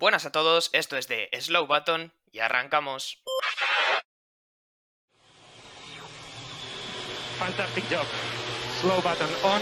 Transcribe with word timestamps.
Buenas 0.00 0.24
a 0.24 0.32
todos, 0.32 0.70
esto 0.72 0.96
es 0.96 1.08
de 1.08 1.28
Slow 1.38 1.66
Button 1.66 2.10
y 2.32 2.38
arrancamos. 2.38 3.22
Fantastic 7.38 7.84
job. 7.90 8.06
Slow 8.80 8.96
button 9.02 9.28
on. 9.44 9.60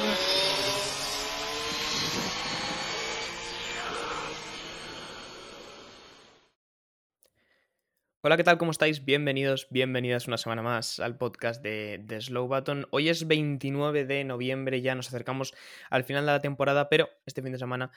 Hola, 8.21 8.37
¿qué 8.37 8.45
tal? 8.45 8.59
¿Cómo 8.59 8.71
estáis? 8.71 9.05
Bienvenidos, 9.05 9.67
bienvenidas 9.71 10.29
una 10.29 10.39
semana 10.39 10.63
más 10.63 11.01
al 11.01 11.17
podcast 11.19 11.63
de, 11.65 11.99
de, 12.01 12.21
Slow 12.21 12.47
Button. 12.47 12.87
Hoy 12.91 13.09
es 13.09 13.27
29 13.27 14.05
de 14.05 14.23
noviembre, 14.23 14.83
ya 14.83 14.95
nos 14.95 15.09
acercamos 15.09 15.55
al 15.91 16.05
final 16.05 16.27
de 16.27 16.33
la 16.33 16.41
temporada, 16.41 16.89
pero 16.89 17.09
este 17.27 17.43
fin 17.43 17.53
de 17.53 17.59
semana 17.59 17.91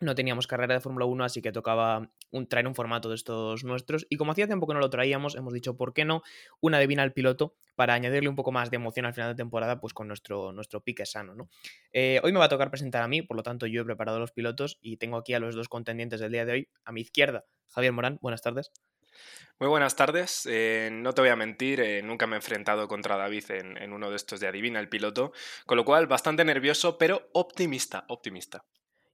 no 0.00 0.14
teníamos 0.14 0.46
carrera 0.46 0.74
de 0.74 0.80
Fórmula 0.80 1.06
1, 1.06 1.24
así 1.24 1.42
que 1.42 1.52
tocaba 1.52 2.10
un, 2.30 2.46
traer 2.46 2.66
un 2.66 2.74
formato 2.74 3.08
de 3.08 3.16
estos 3.16 3.64
nuestros. 3.64 4.06
Y 4.08 4.16
como 4.16 4.32
hacía 4.32 4.46
tiempo 4.46 4.66
que 4.66 4.74
no 4.74 4.80
lo 4.80 4.90
traíamos, 4.90 5.34
hemos 5.34 5.52
dicho, 5.52 5.76
¿por 5.76 5.92
qué 5.92 6.04
no? 6.04 6.22
Una 6.60 6.78
divina 6.78 7.02
al 7.02 7.12
piloto 7.12 7.54
para 7.74 7.94
añadirle 7.94 8.28
un 8.28 8.36
poco 8.36 8.52
más 8.52 8.70
de 8.70 8.76
emoción 8.76 9.06
al 9.06 9.14
final 9.14 9.30
de 9.30 9.36
temporada, 9.36 9.80
pues 9.80 9.94
con 9.94 10.08
nuestro, 10.08 10.52
nuestro 10.52 10.82
pique 10.82 11.06
sano, 11.06 11.34
¿no? 11.34 11.48
Eh, 11.92 12.20
hoy 12.22 12.32
me 12.32 12.38
va 12.38 12.44
a 12.44 12.48
tocar 12.48 12.70
presentar 12.70 13.02
a 13.02 13.08
mí, 13.08 13.22
por 13.22 13.36
lo 13.36 13.42
tanto 13.42 13.66
yo 13.66 13.82
he 13.82 13.84
preparado 13.84 14.18
los 14.18 14.32
pilotos 14.32 14.78
y 14.80 14.98
tengo 14.98 15.16
aquí 15.16 15.34
a 15.34 15.40
los 15.40 15.54
dos 15.54 15.68
contendientes 15.68 16.20
del 16.20 16.32
día 16.32 16.44
de 16.44 16.52
hoy. 16.52 16.68
A 16.84 16.92
mi 16.92 17.00
izquierda, 17.00 17.44
Javier 17.68 17.92
Morán, 17.92 18.18
buenas 18.22 18.42
tardes. 18.42 18.70
Muy 19.58 19.68
buenas 19.68 19.96
tardes. 19.96 20.46
Eh, 20.48 20.90
no 20.92 21.12
te 21.12 21.22
voy 21.22 21.30
a 21.30 21.36
mentir, 21.36 21.80
eh, 21.80 22.02
nunca 22.02 22.28
me 22.28 22.36
he 22.36 22.38
enfrentado 22.38 22.86
contra 22.86 23.16
David 23.16 23.50
en, 23.50 23.76
en, 23.76 23.92
uno 23.92 24.10
de 24.10 24.16
estos 24.16 24.38
de 24.38 24.46
Adivina 24.46 24.78
el 24.78 24.88
piloto, 24.88 25.32
con 25.66 25.76
lo 25.76 25.84
cual 25.84 26.06
bastante 26.06 26.44
nervioso, 26.44 26.98
pero 26.98 27.28
optimista, 27.32 28.04
optimista. 28.08 28.64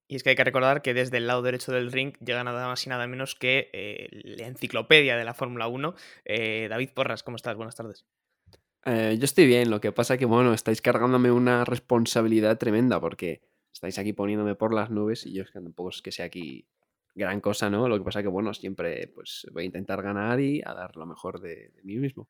Y 0.06 0.16
es 0.16 0.22
que 0.22 0.30
hay 0.30 0.36
que 0.36 0.44
recordar 0.44 0.82
que 0.82 0.92
desde 0.92 1.16
el 1.16 1.26
lado 1.26 1.42
derecho 1.42 1.72
del 1.72 1.90
ring 1.90 2.14
llega 2.18 2.44
nada 2.44 2.66
más 2.66 2.86
y 2.86 2.90
nada 2.90 3.06
menos 3.06 3.34
que 3.34 3.70
eh, 3.72 4.08
la 4.10 4.46
enciclopedia 4.46 5.16
de 5.16 5.24
la 5.24 5.32
Fórmula 5.34 5.66
1. 5.66 5.94
Eh, 6.24 6.66
David 6.68 6.90
Porras, 6.94 7.22
¿cómo 7.22 7.36
estás? 7.36 7.56
Buenas 7.56 7.74
tardes. 7.74 8.04
Eh, 8.84 9.16
yo 9.18 9.24
estoy 9.24 9.46
bien, 9.46 9.70
lo 9.70 9.80
que 9.80 9.92
pasa 9.92 10.18
que, 10.18 10.26
bueno, 10.26 10.52
estáis 10.52 10.82
cargándome 10.82 11.30
una 11.30 11.64
responsabilidad 11.64 12.58
tremenda 12.58 13.00
porque 13.00 13.40
estáis 13.72 13.98
aquí 13.98 14.12
poniéndome 14.12 14.54
por 14.54 14.74
las 14.74 14.90
nubes 14.90 15.24
y 15.24 15.32
yo 15.32 15.42
es 15.42 15.50
que 15.50 15.60
tampoco 15.60 15.88
es 15.88 16.02
que 16.02 16.12
sea 16.12 16.26
aquí 16.26 16.66
gran 17.14 17.40
cosa, 17.40 17.70
¿no? 17.70 17.88
Lo 17.88 17.96
que 17.96 18.04
pasa 18.04 18.22
que, 18.22 18.28
bueno, 18.28 18.52
siempre 18.52 19.10
pues 19.14 19.46
voy 19.52 19.62
a 19.62 19.66
intentar 19.66 20.02
ganar 20.02 20.38
y 20.38 20.60
a 20.66 20.74
dar 20.74 20.96
lo 20.96 21.06
mejor 21.06 21.40
de, 21.40 21.70
de 21.70 21.82
mí 21.82 21.96
mismo. 21.96 22.28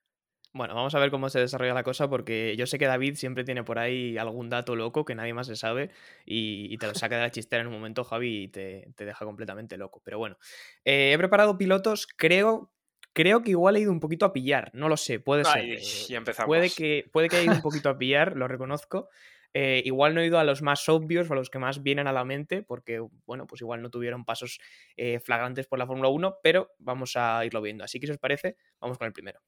Bueno, 0.57 0.77
vamos 0.77 0.95
a 0.95 1.01
ver 1.01 1.11
cómo 1.11 1.29
se 1.31 1.41
desarrolla 1.41 1.75
la 1.75 1.83
cosa 1.83 2.09
porque 2.09 2.55
yo 2.57 2.65
sé 2.67 2.79
que 2.79 2.87
David 2.87 3.17
siempre 3.17 3.43
tiene 3.43 3.65
por 3.65 3.81
ahí 3.81 4.17
algún 4.17 4.49
dato 4.49 4.77
loco 4.77 5.05
que 5.05 5.17
nadie 5.17 5.35
más 5.35 5.49
se 5.49 5.57
sabe 5.57 5.91
y, 6.25 6.73
y 6.73 6.79
te 6.79 6.87
lo 6.87 6.95
saca 6.95 7.17
de 7.17 7.23
la 7.23 7.31
chistera 7.33 7.63
en 7.63 7.67
un 7.67 7.73
momento, 7.73 8.05
Javi, 8.05 8.45
y 8.45 8.49
te, 8.49 8.93
te 8.95 9.05
deja 9.05 9.25
completamente 9.25 9.77
loco. 9.77 10.01
Pero 10.05 10.19
bueno, 10.19 10.39
eh, 10.85 11.13
he 11.13 11.19
preparado 11.19 11.59
pilotos, 11.59 12.07
creo, 12.07 12.71
creo 13.13 13.43
que 13.43 13.51
igual 13.51 13.75
he 13.75 13.81
ido 13.81 13.91
un 13.91 13.99
poquito 13.99 14.27
a 14.27 14.33
pillar, 14.33 14.71
no 14.75 14.89
lo 14.89 14.97
sé, 14.97 15.19
puede 15.19 15.45
ser. 15.45 15.61
Ay, 15.61 15.79
ya 16.09 16.19
empezamos. 16.19 16.47
Puede 16.47 16.71
que, 16.71 17.11
puede 17.13 17.29
que 17.29 17.35
haya 17.35 17.47
ido 17.47 17.57
un 17.57 17.63
poquito 17.63 17.89
a 17.89 17.99
pillar, 17.99 18.37
lo 18.37 18.47
reconozco. 18.47 19.09
Eh, 19.55 19.83
igual 19.85 20.15
no 20.15 20.21
he 20.21 20.27
ido 20.27 20.39
a 20.39 20.45
los 20.45 20.63
más 20.63 20.89
obvios 20.89 21.29
o 21.29 21.33
a 21.33 21.37
los 21.37 21.51
que 21.51 21.59
más 21.59 21.83
vienen 21.83 22.07
a 22.07 22.13
la 22.13 22.25
mente, 22.25 22.63
porque, 22.63 23.05
bueno, 23.27 23.49
pues 23.49 23.61
igual 23.61 23.83
no 23.83 23.91
tuvieron 23.91 24.25
pasos 24.25 24.61
eh, 24.97 25.19
flagrantes 25.19 25.67
por 25.67 25.81
la 25.81 25.87
Fórmula 25.87 26.11
1, 26.11 26.37
pero 26.45 26.71
vamos 26.79 27.17
a 27.17 27.45
irlo 27.45 27.61
viendo. 27.61 27.83
Así 27.83 27.99
que 27.99 28.07
si 28.07 28.13
os 28.13 28.19
parece, 28.19 28.57
vamos 28.81 28.99
con 28.99 29.09
el 29.09 29.13
primero. 29.13 29.41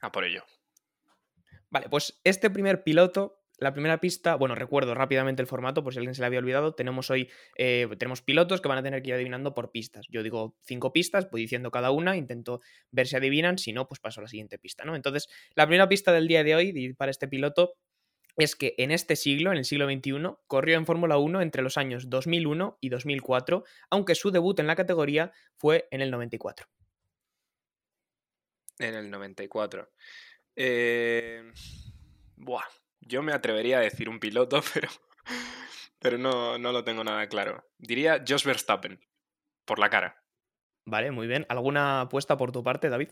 A 0.00 0.12
por 0.12 0.24
ello. 0.24 0.44
Vale, 1.70 1.88
pues 1.88 2.20
este 2.24 2.50
primer 2.50 2.82
piloto, 2.82 3.42
la 3.58 3.72
primera 3.72 4.00
pista, 4.00 4.34
bueno, 4.34 4.54
recuerdo 4.54 4.94
rápidamente 4.94 5.42
el 5.42 5.46
formato, 5.46 5.84
por 5.84 5.92
si 5.92 5.98
alguien 5.98 6.14
se 6.14 6.22
le 6.22 6.26
había 6.26 6.40
olvidado, 6.40 6.74
tenemos 6.74 7.10
hoy, 7.10 7.30
eh, 7.56 7.86
tenemos 7.98 8.22
pilotos 8.22 8.60
que 8.60 8.68
van 8.68 8.78
a 8.78 8.82
tener 8.82 9.02
que 9.02 9.10
ir 9.10 9.14
adivinando 9.14 9.54
por 9.54 9.70
pistas. 9.70 10.06
Yo 10.08 10.22
digo 10.22 10.56
cinco 10.62 10.92
pistas, 10.92 11.30
voy 11.30 11.42
diciendo 11.42 11.70
cada 11.70 11.90
una, 11.90 12.16
intento 12.16 12.60
ver 12.90 13.06
si 13.06 13.16
adivinan, 13.16 13.58
si 13.58 13.72
no, 13.72 13.86
pues 13.86 14.00
paso 14.00 14.20
a 14.20 14.22
la 14.22 14.28
siguiente 14.28 14.58
pista, 14.58 14.84
¿no? 14.84 14.96
Entonces, 14.96 15.28
la 15.54 15.66
primera 15.66 15.88
pista 15.88 16.12
del 16.12 16.26
día 16.26 16.42
de 16.42 16.54
hoy 16.56 16.94
para 16.94 17.10
este 17.10 17.28
piloto 17.28 17.74
es 18.36 18.56
que 18.56 18.74
en 18.78 18.90
este 18.90 19.14
siglo, 19.16 19.52
en 19.52 19.58
el 19.58 19.64
siglo 19.64 19.86
XXI, 19.86 20.38
corrió 20.46 20.76
en 20.76 20.86
Fórmula 20.86 21.18
1 21.18 21.42
entre 21.42 21.62
los 21.62 21.76
años 21.76 22.08
2001 22.08 22.78
y 22.80 22.88
2004, 22.88 23.64
aunque 23.90 24.14
su 24.14 24.30
debut 24.30 24.58
en 24.58 24.66
la 24.66 24.76
categoría 24.76 25.32
fue 25.56 25.86
en 25.90 26.00
el 26.00 26.10
94. 26.10 26.66
En 28.80 28.94
el 28.94 29.10
94. 29.10 29.88
Eh... 30.56 31.52
Buah, 32.36 32.64
yo 33.00 33.22
me 33.22 33.32
atrevería 33.32 33.78
a 33.78 33.82
decir 33.82 34.08
un 34.08 34.18
piloto, 34.18 34.62
pero, 34.74 34.88
pero 35.98 36.18
no, 36.18 36.58
no 36.58 36.72
lo 36.72 36.84
tengo 36.84 37.04
nada 37.04 37.28
claro. 37.28 37.68
Diría 37.78 38.24
Jos 38.26 38.44
Verstappen, 38.44 39.00
por 39.64 39.78
la 39.78 39.90
cara. 39.90 40.24
Vale, 40.86 41.10
muy 41.10 41.26
bien. 41.26 41.44
¿Alguna 41.48 42.00
apuesta 42.02 42.36
por 42.36 42.52
tu 42.52 42.64
parte, 42.64 42.88
David? 42.88 43.10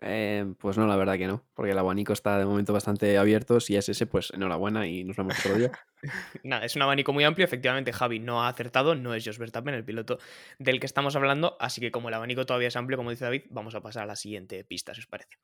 Eh, 0.00 0.54
pues 0.58 0.78
no, 0.78 0.86
la 0.86 0.96
verdad 0.96 1.18
que 1.18 1.26
no, 1.26 1.44
porque 1.54 1.72
el 1.72 1.78
abanico 1.78 2.12
está 2.12 2.38
de 2.38 2.44
momento 2.44 2.72
bastante 2.72 3.18
abierto. 3.18 3.58
Si 3.58 3.76
es 3.76 3.88
ese, 3.88 4.06
pues 4.06 4.30
enhorabuena 4.32 4.86
y 4.86 5.02
nos 5.02 5.16
vemos 5.16 5.38
otro 5.40 5.58
día. 5.58 5.72
Nada, 6.44 6.64
es 6.64 6.76
un 6.76 6.82
abanico 6.82 7.12
muy 7.12 7.24
amplio. 7.24 7.44
Efectivamente, 7.44 7.92
Javi 7.92 8.20
no 8.20 8.42
ha 8.42 8.48
acertado, 8.48 8.94
no 8.94 9.14
es 9.14 9.24
Jos 9.24 9.38
Verstappen 9.38 9.74
el 9.74 9.84
piloto 9.84 10.18
del 10.58 10.78
que 10.78 10.86
estamos 10.86 11.16
hablando. 11.16 11.56
Así 11.58 11.80
que, 11.80 11.90
como 11.90 12.08
el 12.08 12.14
abanico 12.14 12.46
todavía 12.46 12.68
es 12.68 12.76
amplio, 12.76 12.96
como 12.96 13.10
dice 13.10 13.24
David, 13.24 13.42
vamos 13.50 13.74
a 13.74 13.80
pasar 13.80 14.04
a 14.04 14.06
la 14.06 14.16
siguiente 14.16 14.62
pista, 14.64 14.94
si 14.94 15.00
os 15.00 15.06
parece. 15.06 15.36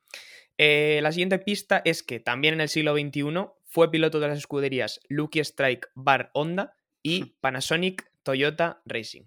Eh, 0.56 1.00
la 1.02 1.10
siguiente 1.10 1.38
pista 1.40 1.82
es 1.84 2.02
que 2.04 2.20
también 2.20 2.54
en 2.54 2.60
el 2.60 2.68
siglo 2.68 2.94
XXI 2.94 3.24
fue 3.64 3.90
piloto 3.90 4.20
de 4.20 4.28
las 4.28 4.38
escuderías 4.38 5.00
Lucky 5.08 5.40
Strike 5.40 5.88
Bar 5.94 6.30
Honda 6.32 6.76
y 7.02 7.24
Panasonic 7.40 8.08
Toyota 8.22 8.82
Racing. 8.84 9.24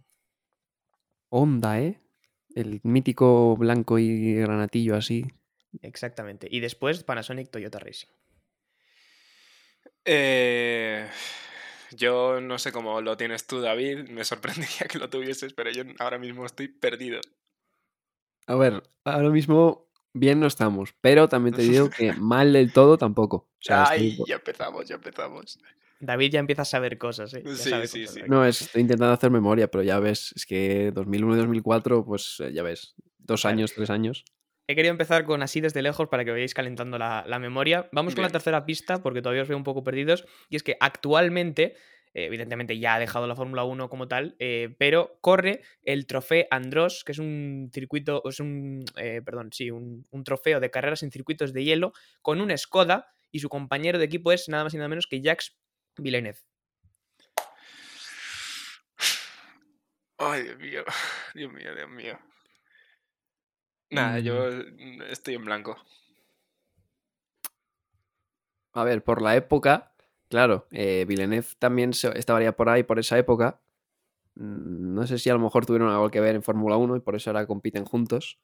Honda, 1.29 1.81
¿eh? 1.81 1.99
El 2.57 2.79
mítico 2.81 3.56
blanco 3.56 4.00
y 4.00 4.34
granatillo 4.34 4.95
así. 4.95 5.28
Exactamente. 5.84 6.47
Y 6.50 6.59
después 6.59 7.03
Panasonic 7.03 7.51
Toyota 7.51 7.78
Racing. 7.78 8.07
Eh, 10.03 11.07
yo 11.91 12.41
no 12.41 12.57
sé 12.57 12.72
cómo 12.72 13.00
lo 13.01 13.16
tienes 13.16 13.46
tú, 13.46 13.62
David. 13.62 14.09
Me 14.09 14.23
sorprendería 14.23 14.88
que 14.90 14.97
lo 14.97 15.07
tuvieses, 15.07 15.53
pero 15.53 15.69
yo 15.69 15.84
ahora 16.00 16.17
mismo 16.17 16.47
estoy 16.47 16.67
perdido. 16.67 17.22
A 18.47 18.56
ver, 18.56 18.81
ahora 19.03 19.29
mismo 19.29 19.91
bien 20.13 20.40
no 20.40 20.47
estamos, 20.47 20.96
pero 21.00 21.29
también 21.29 21.56
te 21.56 21.62
digo 21.62 21.91
que 21.91 22.13
mal 22.13 22.53
del 22.53 22.73
todo 22.73 22.97
tampoco. 22.97 23.38
O 23.38 23.62
sea, 23.62 23.88
Ay, 23.88 24.13
estoy... 24.13 24.25
ya 24.29 24.35
empezamos, 24.38 24.88
ya 24.88 24.96
empezamos. 24.96 25.59
David 26.00 26.31
ya 26.31 26.40
empieza 26.40 26.62
a 26.62 26.66
saber 26.66 26.97
cosas, 26.97 27.34
¿eh? 27.34 27.44
Ya 27.46 27.56
Sí, 27.56 27.69
sabe 27.69 27.88
sí, 27.88 28.02
cosas, 28.02 28.13
sí. 28.13 28.19
David. 28.22 28.31
No, 28.31 28.46
es- 28.46 28.62
estoy 28.62 28.81
intentando 28.81 29.13
hacer 29.13 29.31
memoria, 29.31 29.68
pero 29.69 29.84
ya 29.84 30.00
ves, 30.00 30.34
es 30.35 30.46
que 30.46 30.91
2001 30.94 31.35
y 31.35 31.38
2004, 31.38 32.06
pues 32.06 32.38
eh, 32.40 32.52
ya 32.53 32.63
ves, 32.63 32.96
dos 33.18 33.44
Vale. 33.44 33.53
años, 33.53 33.74
tres 33.74 33.90
años. 33.90 34.24
He 34.69 34.75
querido 34.75 34.91
empezar 34.91 35.24
con 35.24 35.41
así 35.44 35.62
desde 35.62 35.81
lejos 35.81 36.09
para 36.09 36.25
que 36.25 36.31
vayáis 36.31 36.53
calentando 36.53 36.97
la, 36.97 37.24
la 37.25 37.40
memoria. 37.40 37.88
Vamos 37.94 38.16
con 38.16 38.24
la 38.24 38.30
tercera 38.30 38.66
pista 38.66 39.02
porque 39.02 39.22
todavía 39.22 39.44
os 39.44 39.47
veo 39.47 39.58
un 39.58 39.63
poco 39.63 39.81
perdidos. 39.81 40.25
Y 40.50 40.58
es 40.58 40.63
que 40.63 40.75
actualmente, 40.81 41.75
eh, 42.14 42.25
evidentemente 42.25 42.78
ya 42.78 42.96
ha 42.96 43.00
dejado 43.00 43.28
la 43.28 43.35
Fórmula 43.38 43.64
1 43.64 43.88
como 43.90 44.09
tal, 44.09 44.35
eh, 44.40 44.75
pero 44.78 45.19
corre 45.22 45.62
el 45.84 46.06
trofeo 46.06 46.47
Andros, 46.52 47.06
que 47.06 47.14
es 47.14 47.18
un 47.19 47.69
circuito, 47.74 48.22
es 48.28 48.41
un, 48.41 48.84
eh, 48.97 49.22
perdón, 49.24 49.52
sí, 49.53 49.72
un, 49.72 50.06
un 50.12 50.24
trofeo 50.25 50.59
de 50.59 50.69
carreras 50.69 51.02
en 51.02 51.12
circuitos 51.12 51.53
de 51.53 51.64
hielo 51.64 51.94
con 52.22 52.41
un 52.41 52.56
Skoda 52.58 53.08
y 53.31 53.40
su 53.40 53.47
compañero 53.47 54.00
de 54.00 54.06
equipo 54.06 54.34
es 54.34 54.50
nada 54.50 54.66
más 54.66 54.74
y 54.74 54.78
nada 54.78 54.90
menos 54.90 55.08
que 55.08 55.22
Jacques 55.22 55.56
Villeneuve. 55.97 56.40
Ay, 60.18 60.44
Dios 60.44 60.58
mío. 60.59 60.84
Dios 61.35 61.53
mío, 61.53 61.75
Dios 61.75 61.90
mío. 61.90 62.19
Nada, 63.90 64.19
yo 64.19 64.34
mm, 64.52 65.02
estoy 65.09 65.35
en 65.35 65.46
blanco. 65.46 65.78
A 68.74 68.84
ver, 68.84 69.03
por 69.03 69.22
la 69.22 69.35
época, 69.35 69.94
claro, 70.30 70.68
eh, 70.72 71.06
Villeneuve 71.08 71.47
también 71.58 71.94
se- 71.94 72.18
estaría 72.18 72.56
por 72.56 72.69
ahí, 72.69 72.84
por 72.84 73.00
esa 73.00 73.18
época. 73.18 73.59
Mm, 74.35 74.94
No 74.96 75.08
sé 75.08 75.17
si 75.20 75.29
a 75.29 75.34
lo 75.34 75.40
mejor 75.40 75.66
tuvieron 75.66 75.90
algo 75.90 76.09
que 76.11 76.20
ver 76.22 76.35
en 76.35 76.43
Fórmula 76.43 76.78
1 76.78 76.96
y 76.96 77.00
por 77.02 77.16
eso 77.16 77.29
ahora 77.29 77.47
compiten 77.47 77.85
juntos. 77.85 78.40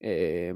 Eh, 0.00 0.54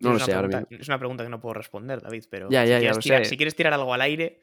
no 0.00 0.08
es 0.10 0.12
lo 0.12 0.16
una 0.16 0.24
sé, 0.24 0.32
ahora 0.34 0.48
pregunta- 0.48 0.68
mismo. 0.70 0.82
Es 0.82 0.88
una 0.88 0.98
pregunta 0.98 1.24
que 1.24 1.30
no 1.30 1.40
puedo 1.40 1.54
responder, 1.54 2.00
David, 2.00 2.24
pero 2.30 2.48
Ya, 2.50 2.64
si, 2.64 2.70
ya, 2.70 2.78
quieres 2.78 2.98
tirar, 2.98 3.24
sé. 3.24 3.30
si 3.30 3.36
quieres 3.36 3.54
tirar 3.56 3.72
algo 3.72 3.92
al 3.94 4.00
aire, 4.00 4.40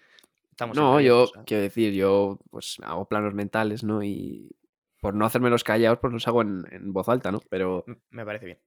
estamos 0.51 0.75
No, 0.77 0.99
yo 1.01 1.25
a- 1.35 1.43
quiero 1.43 1.63
decir, 1.63 1.93
yo 1.93 2.39
pues 2.51 2.77
hago 2.83 3.07
planos 3.07 3.33
mentales, 3.33 3.83
¿no? 3.83 4.03
Y 4.03 4.55
por 5.01 5.13
no 5.13 5.25
hacerme 5.25 5.49
los 5.49 5.63
callados, 5.63 5.99
pues 5.99 6.11
los 6.13 6.27
hago 6.27 6.41
en, 6.41 6.63
en 6.71 6.91
voz 6.93 7.07
alta, 7.09 7.31
¿no? 7.31 7.39
Pero 7.49 7.85
Me 8.09 8.25
parece 8.25 8.45
bien. 8.45 8.59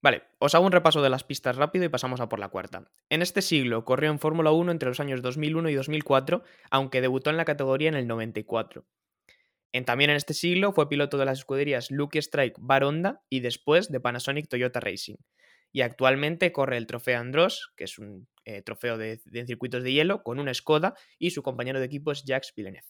Vale, 0.00 0.24
os 0.40 0.52
hago 0.56 0.66
un 0.66 0.72
repaso 0.72 1.00
de 1.00 1.10
las 1.10 1.22
pistas 1.22 1.54
rápido 1.56 1.84
y 1.84 1.88
pasamos 1.88 2.20
a 2.20 2.28
por 2.28 2.40
la 2.40 2.48
cuarta. 2.48 2.90
En 3.08 3.22
este 3.22 3.40
siglo 3.40 3.84
corrió 3.84 4.10
en 4.10 4.18
Fórmula 4.18 4.50
1 4.50 4.72
entre 4.72 4.88
los 4.88 4.98
años 4.98 5.22
2001 5.22 5.68
y 5.70 5.74
2004, 5.74 6.42
aunque 6.70 7.00
debutó 7.00 7.30
en 7.30 7.36
la 7.36 7.44
categoría 7.44 7.88
en 7.88 7.94
el 7.94 8.08
94. 8.08 8.84
En, 9.72 9.84
también 9.84 10.10
en 10.10 10.16
este 10.16 10.34
siglo 10.34 10.72
fue 10.72 10.88
piloto 10.88 11.18
de 11.18 11.24
las 11.24 11.38
escuderías 11.38 11.90
Lucky 11.90 12.18
Strike 12.18 12.56
Bar 12.58 12.84
Honda 12.84 13.22
y 13.28 13.40
después 13.40 13.90
de 13.90 14.00
Panasonic 14.00 14.48
Toyota 14.48 14.80
Racing. 14.80 15.16
Y 15.72 15.80
actualmente 15.80 16.52
corre 16.52 16.76
el 16.76 16.86
trofeo 16.86 17.18
Andros, 17.18 17.72
que 17.76 17.84
es 17.84 17.98
un 17.98 18.28
eh, 18.44 18.60
trofeo 18.62 18.98
de, 18.98 19.20
de 19.24 19.46
circuitos 19.46 19.82
de 19.82 19.92
hielo, 19.92 20.22
con 20.22 20.38
un 20.38 20.52
Skoda 20.54 20.94
y 21.18 21.30
su 21.30 21.42
compañero 21.42 21.80
de 21.80 21.86
equipo 21.86 22.12
es 22.12 22.24
Jacques 22.24 22.52
Villeneuve. 22.54 22.86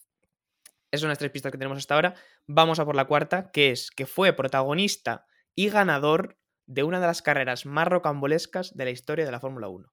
Esas 0.91 1.03
son 1.03 1.09
las 1.09 1.19
tres 1.19 1.31
pistas 1.31 1.51
que 1.53 1.59
tenemos 1.59 1.79
hasta 1.79 1.95
ahora. 1.95 2.15
Vamos 2.47 2.79
a 2.79 2.85
por 2.85 2.97
la 2.97 3.07
cuarta, 3.07 3.51
que 3.51 3.71
es 3.71 3.91
que 3.91 4.05
fue 4.05 4.35
protagonista 4.35 5.27
y 5.55 5.71
ganador 5.71 6.39
de 6.67 6.83
una 6.83 7.01
de 7.01 7.07
las 7.07 7.23
carreras 7.23 7.65
más 7.65 7.89
rocambolescas 7.89 8.77
de 8.77 8.85
la 8.85 8.91
historia 8.91 9.25
de 9.25 9.33
la 9.33 9.41
Fórmula 9.41 9.69
1. 9.69 9.93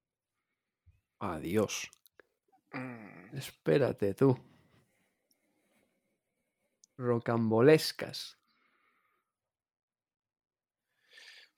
Adiós. 1.20 1.90
Mm, 2.74 3.38
Espérate 3.38 4.14
tú. 4.14 4.38
Rocambolescas. 7.00 8.38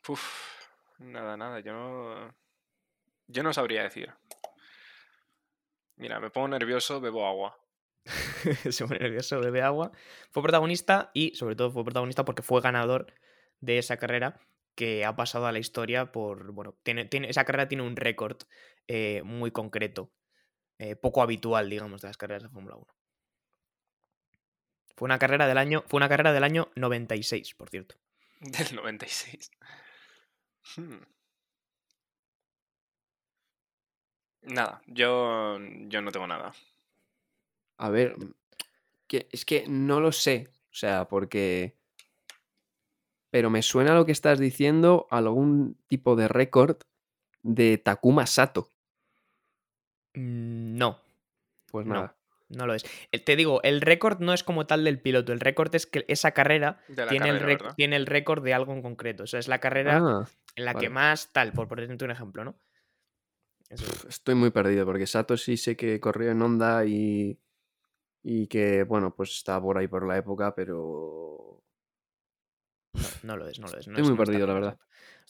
uf, 0.07 0.23
nada, 0.99 1.35
nada, 1.35 1.59
yo 1.61 1.73
no. 1.73 2.35
Yo 3.27 3.41
no 3.41 3.51
sabría 3.51 3.81
decir. 3.81 4.13
Mira, 5.95 6.19
me 6.19 6.29
pongo 6.29 6.49
nervioso, 6.49 7.01
bebo 7.01 7.25
agua. 7.25 7.57
Se 8.71 8.85
pone 8.85 8.99
nervioso, 8.99 9.39
bebe 9.39 9.63
agua. 9.63 9.91
Fue 10.29 10.43
protagonista 10.43 11.09
y, 11.13 11.33
sobre 11.33 11.55
todo, 11.55 11.71
fue 11.71 11.83
protagonista 11.85 12.23
porque 12.23 12.43
fue 12.43 12.61
ganador 12.61 13.11
de 13.61 13.79
esa 13.79 13.97
carrera 13.97 14.39
que 14.75 15.05
ha 15.05 15.15
pasado 15.15 15.47
a 15.47 15.51
la 15.51 15.59
historia 15.59 16.11
por. 16.11 16.51
Bueno, 16.51 16.75
tiene, 16.83 17.05
tiene, 17.05 17.29
esa 17.29 17.45
carrera 17.45 17.67
tiene 17.67 17.83
un 17.83 17.95
récord 17.95 18.37
eh, 18.87 19.23
muy 19.23 19.49
concreto, 19.49 20.11
eh, 20.77 20.95
poco 20.95 21.23
habitual, 21.23 21.69
digamos, 21.69 22.01
de 22.01 22.09
las 22.09 22.17
carreras 22.17 22.43
de 22.43 22.49
Fórmula 22.49 22.75
1. 22.75 23.00
Fue 25.01 25.07
una 25.07 25.17
carrera 25.17 25.47
del 25.47 25.57
año, 25.57 25.83
fue 25.87 25.97
una 25.97 26.07
carrera 26.07 26.31
del 26.31 26.43
año 26.43 26.69
96, 26.75 27.55
por 27.55 27.71
cierto. 27.71 27.95
Del 28.39 28.75
96. 28.75 29.49
Hmm. 30.77 30.97
Nada, 34.43 34.83
yo, 34.85 35.57
yo 35.87 36.03
no 36.03 36.11
tengo 36.11 36.27
nada. 36.27 36.53
A 37.77 37.89
ver, 37.89 38.15
que, 39.07 39.27
es 39.31 39.43
que 39.43 39.65
no 39.67 39.99
lo 40.01 40.11
sé. 40.11 40.51
O 40.69 40.75
sea, 40.75 41.07
porque. 41.07 41.75
Pero 43.31 43.49
me 43.49 43.63
suena 43.63 43.95
lo 43.95 44.05
que 44.05 44.11
estás 44.11 44.37
diciendo 44.37 45.07
a 45.09 45.17
algún 45.17 45.79
tipo 45.87 46.15
de 46.15 46.27
récord 46.27 46.77
de 47.41 47.79
Takuma 47.79 48.27
Sato. 48.27 48.69
Mm, 50.13 50.77
No, 50.77 50.99
Pues 51.71 51.87
No. 51.87 51.95
nada. 51.95 52.15
No 52.55 52.67
lo 52.67 52.73
es. 52.73 52.85
Eh, 53.11 53.19
Te 53.19 53.35
digo, 53.35 53.61
el 53.63 53.81
récord 53.81 54.19
no 54.19 54.33
es 54.33 54.43
como 54.43 54.65
tal 54.67 54.83
del 54.83 54.99
piloto, 54.99 55.33
el 55.33 55.39
récord 55.39 55.73
es 55.75 55.85
que 55.85 56.05
esa 56.07 56.31
carrera 56.31 56.81
tiene 57.09 57.29
el, 57.29 57.39
carrera, 57.39 57.45
rec- 57.53 57.57
¿verdad? 57.61 57.75
tiene 57.75 57.95
el 57.95 58.05
récord 58.05 58.43
de 58.43 58.53
algo 58.53 58.73
en 58.73 58.81
concreto. 58.81 59.23
O 59.23 59.27
sea, 59.27 59.39
es 59.39 59.47
la 59.47 59.59
carrera 59.59 59.97
Ah, 59.97 60.27
en 60.55 60.65
la 60.65 60.73
que 60.75 60.89
más 60.89 61.31
tal, 61.33 61.53
por 61.53 61.67
ponerte 61.67 62.03
un 62.05 62.11
ejemplo, 62.11 62.43
¿no? 62.43 62.55
Eso 63.69 63.85
estoy 64.09 64.35
muy 64.35 64.49
perdido 64.51 64.85
porque 64.85 65.07
Sato 65.07 65.37
sí 65.37 65.55
sé 65.55 65.77
que 65.77 65.99
corrió 65.99 66.31
en 66.31 66.41
Honda 66.41 66.85
y. 66.85 67.37
Y 68.23 68.45
que, 68.47 68.83
bueno, 68.83 69.15
pues 69.15 69.31
está 69.31 69.59
por 69.59 69.77
ahí 69.79 69.87
por 69.87 70.05
la 70.05 70.17
época, 70.17 70.53
pero. 70.53 71.63
No 73.23 73.37
lo 73.37 73.47
es, 73.47 73.57
no 73.59 73.67
lo 73.67 73.79
es. 73.79 73.87
no 73.87 73.93
Estoy 73.93 74.03
es- 74.03 74.09
muy 74.09 74.17
perdido, 74.17 74.45
la 74.45 74.53
verdad. 74.53 74.77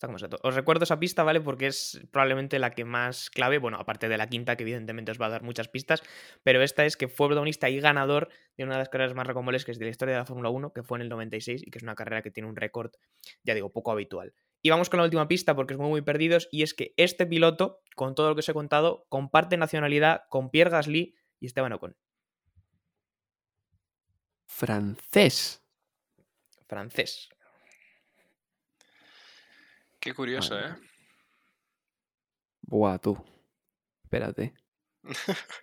Está 0.01 0.07
como. 0.07 0.39
Os 0.42 0.56
recuerdo 0.56 0.83
esa 0.83 1.00
pista, 1.00 1.21
¿vale? 1.21 1.42
Porque 1.42 1.68
es 1.68 2.01
probablemente 2.09 2.57
la 2.57 2.71
que 2.71 2.86
más 2.86 3.30
clave, 3.30 3.59
bueno, 3.59 3.77
aparte 3.77 4.09
de 4.09 4.18
la 4.18 4.25
quinta, 4.25 4.56
que 4.56 4.63
evidentemente 4.63 5.12
os 5.12 5.21
va 5.21 5.27
a 5.27 5.30
dar 5.30 5.44
muchas 5.44 5.68
pistas, 5.68 6.01
pero 6.42 6.63
esta 6.63 6.86
es 6.86 6.98
que 6.98 7.07
fue 7.07 7.27
protagonista 7.27 7.69
y 7.69 7.80
ganador 7.80 8.30
de 8.57 8.63
una 8.63 8.74
de 8.74 8.80
las 8.80 8.89
carreras 8.89 9.13
más 9.13 9.27
rocambolescas 9.27 9.77
de 9.77 9.86
la 9.86 9.92
historia 9.92 10.15
de 10.15 10.21
la 10.21 10.25
Fórmula 10.25 10.50
1, 10.50 10.74
que 10.74 10.81
fue 10.81 10.98
en 10.98 11.03
el 11.03 11.09
96 11.09 11.62
y 11.68 11.69
que 11.69 11.77
es 11.77 11.83
una 11.83 11.94
carrera 11.94 12.24
que 12.24 12.31
tiene 12.31 12.50
un 12.50 12.56
récord, 12.56 12.89
ya 13.44 13.53
digo, 13.53 13.71
poco 13.71 13.92
habitual. 13.92 14.33
Y 14.63 14.71
vamos 14.71 14.89
con 14.89 14.98
la 14.98 15.03
última 15.03 15.27
pista 15.27 15.56
porque 15.56 15.75
es 15.75 15.80
muy, 15.80 15.89
muy 15.89 16.01
perdidos, 16.01 16.50
y 16.51 16.63
es 16.63 16.74
que 16.74 16.95
este 16.97 17.27
piloto, 17.27 17.83
con 17.95 18.15
todo 18.15 18.30
lo 18.30 18.33
que 18.33 18.39
os 18.39 18.50
he 18.50 18.54
contado, 18.54 19.06
comparte 19.07 19.56
nacionalidad 19.56 20.24
con 20.30 20.50
Pierre 20.50 20.71
Gasly 20.71 21.13
y 21.39 21.45
Esteban 21.45 21.74
Ocon. 21.74 21.95
Francés. 24.47 25.63
Francés. 26.65 27.30
Qué 30.01 30.13
curioso, 30.13 30.56
Vale. 30.56 30.68
¿eh? 30.68 30.75
Buah, 32.63 32.98
tú. 32.98 33.18
Espérate. 34.03 34.53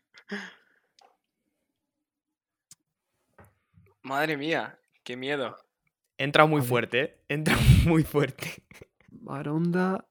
Madre 4.03 4.37
mía, 4.37 4.79
qué 5.05 5.17
miedo. 5.17 5.57
Entra 6.17 6.47
muy 6.47 6.63
fuerte, 6.63 7.01
¿eh? 7.01 7.21
Entra 7.29 7.57
muy 7.85 8.05
fuerte. 8.05 8.65
Baronda 9.11 10.09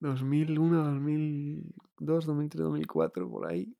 2001, 0.00 0.84
2002, 0.84 2.26
2003, 2.26 2.62
2004, 2.62 3.28
por 3.30 3.50
ahí. 3.50 3.74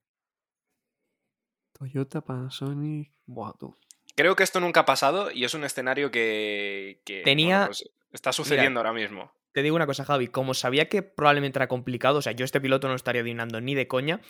Toyota, 1.73 2.21
Panasonic. 2.21 3.13
Buah, 3.27 3.53
tú. 3.59 3.77
Creo 4.17 4.35
que 4.37 4.43
esto 4.45 4.61
nunca 4.61 4.81
ha 4.81 4.85
pasado 4.87 5.31
y 5.31 5.45
es 5.45 5.55
un 5.55 5.65
escenario 5.65 6.11
que, 6.11 7.01
que, 7.05 7.17
bueno, 7.17 7.25
Tenía- 7.25 7.67
pues, 7.67 7.85
está 8.13 8.33
sucediendo 8.33 8.81
ahora 8.81 8.93
mismo. 8.93 9.33
Te 9.55 9.63
digo 9.63 9.77
una 9.77 9.87
cosa, 9.87 10.05
Javi, 10.05 10.27
como 10.27 10.53
sabía 10.53 10.89
que 10.89 11.03
probablemente 11.03 11.61
era 11.61 11.69
complicado, 11.69 12.19
o 12.19 12.23
sea, 12.23 12.33
yo 12.33 12.45
este 12.45 12.61
piloto 12.61 12.89
no 12.89 12.95
lo 12.95 12.97
estaría 12.97 13.23
adivinando 13.23 13.61
ni 13.61 13.77
de 13.77 13.87
coña, 13.87 14.21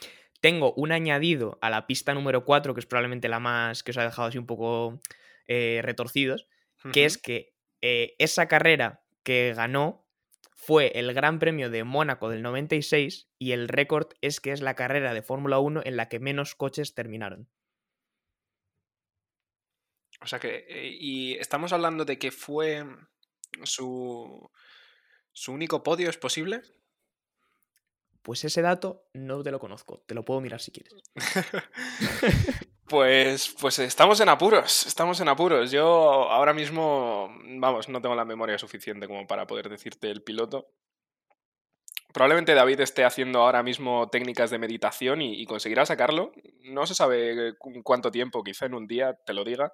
tengo 0.43 0.75
un 0.75 0.93
añadido 0.93 1.59
a 1.63 1.71
la 1.71 1.87
pista 1.87 2.13
número 2.13 2.45
4, 2.45 2.75
que 2.75 2.81
es 2.81 2.87
probablemente 2.87 3.31
la 3.31 3.41
más 3.41 3.83
que 3.83 3.93
os 3.93 3.97
ha 3.97 4.05
dejado 4.05 4.29
así 4.29 4.37
un 4.37 4.45
poco 4.45 5.01
eh, 5.49 5.81
retorcidos, 5.83 6.47
que 6.93 7.07
es 7.07 7.17
que 7.17 7.55
eh, 7.81 8.15
esa 8.19 8.49
carrera 8.49 9.03
que 9.23 9.55
ganó 9.57 10.07
fue 10.53 10.93
el 10.95 11.15
Gran 11.15 11.39
Premio 11.39 11.71
de 11.71 11.85
Mónaco 11.85 12.29
del 12.29 12.43
96 12.43 13.31
y 13.39 13.53
el 13.53 13.69
récord 13.69 14.09
es 14.21 14.41
que 14.41 14.53
es 14.53 14.61
la 14.61 14.75
carrera 14.75 15.15
de 15.15 15.23
Fórmula 15.23 15.59
1 15.59 15.81
en 15.87 15.97
la 15.97 16.11
que 16.11 16.21
menos 16.21 16.55
coches 16.55 16.93
terminaron. 16.93 17.49
O 20.21 20.27
sea 20.27 20.39
que. 20.39 20.67
eh, 20.69 20.95
Y 21.01 21.35
estamos 21.35 21.73
hablando 21.73 22.05
de 22.05 22.19
que 22.19 22.31
fue 22.31 22.85
su. 23.63 24.51
Su 25.35 25.53
único 25.53 25.83
podio, 25.83 26.09
¿es 26.09 26.17
posible? 26.17 26.63
Pues 28.23 28.43
ese 28.45 28.63
dato 28.63 29.05
no 29.13 29.43
te 29.43 29.51
lo 29.51 29.59
conozco, 29.61 30.03
te 30.07 30.15
lo 30.15 30.25
puedo 30.25 30.41
mirar 30.41 30.61
si 30.61 30.73
quieres. 30.73 30.95
Pues, 32.87 33.55
pues 33.59 33.79
estamos 33.79 34.21
en 34.21 34.29
apuros, 34.29 34.87
estamos 34.87 35.19
en 35.21 35.29
apuros. 35.29 35.71
Yo 35.71 36.31
ahora 36.31 36.53
mismo, 36.53 37.35
vamos, 37.59 37.89
no 37.89 38.01
tengo 38.03 38.15
la 38.15 38.27
memoria 38.27 38.59
suficiente 38.59 39.07
como 39.09 39.27
para 39.27 39.47
poder 39.47 39.71
decirte 39.71 40.11
el 40.11 40.23
piloto. 40.23 40.69
Probablemente 42.13 42.55
David 42.55 42.81
esté 42.81 43.05
haciendo 43.05 43.41
ahora 43.41 43.63
mismo 43.63 44.09
técnicas 44.11 44.51
de 44.51 44.59
meditación 44.59 45.23
y, 45.23 45.41
y 45.41 45.47
conseguirá 45.47 45.87
sacarlo. 45.87 46.33
No 46.65 46.87
se 46.87 46.95
sabe 46.95 47.57
cu- 47.59 47.83
cuánto 47.83 48.11
tiempo, 48.11 48.45
quizá 48.45 48.67
en 48.67 48.75
un 48.75 48.87
día 48.87 49.15
te 49.27 49.33
lo 49.33 49.45
diga, 49.45 49.73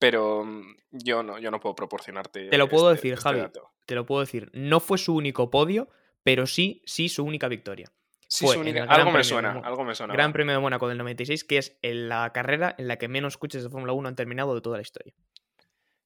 pero 0.00 0.44
mm, 0.44 0.76
yo 0.90 1.22
no, 1.22 1.38
yo 1.38 1.52
no 1.52 1.60
puedo 1.60 1.76
proporcionarte. 1.76 2.48
Te 2.48 2.58
lo 2.58 2.68
puedo 2.68 2.90
este- 2.90 2.96
decir, 3.08 3.12
este 3.12 3.22
Javi. 3.22 3.40
dato. 3.40 3.70
Te 3.86 3.94
lo 3.94 4.04
puedo 4.04 4.22
decir, 4.22 4.50
no 4.52 4.80
fue 4.80 4.98
su 4.98 5.14
único 5.14 5.50
podio, 5.50 5.88
pero 6.24 6.46
sí, 6.48 6.82
sí 6.86 7.08
su 7.08 7.22
única 7.24 7.46
victoria. 7.46 7.92
Sí, 8.26 8.44
fue 8.46 8.54
su 8.54 8.60
única- 8.60 8.82
algo 8.84 8.96
me 8.96 9.02
Premio 9.04 9.18
de 9.18 9.24
suena, 9.24 9.50
algo 9.64 9.84
me 9.84 9.94
suena. 9.94 10.12
Gran 10.14 10.32
Premio 10.32 10.54
de 10.54 10.60
Mónaco 10.60 10.88
del 10.88 10.98
96, 10.98 11.44
que 11.44 11.58
es 11.58 11.76
en 11.82 12.08
la 12.08 12.32
carrera 12.32 12.74
en 12.78 12.86
la 12.88 12.96
que 12.96 13.08
menos 13.08 13.36
coches 13.36 13.62
de 13.62 13.68
Fórmula 13.68 13.92
1 13.92 14.08
han 14.08 14.14
terminado 14.16 14.54
de 14.54 14.60
toda 14.60 14.76
la 14.76 14.82
historia. 14.82 15.12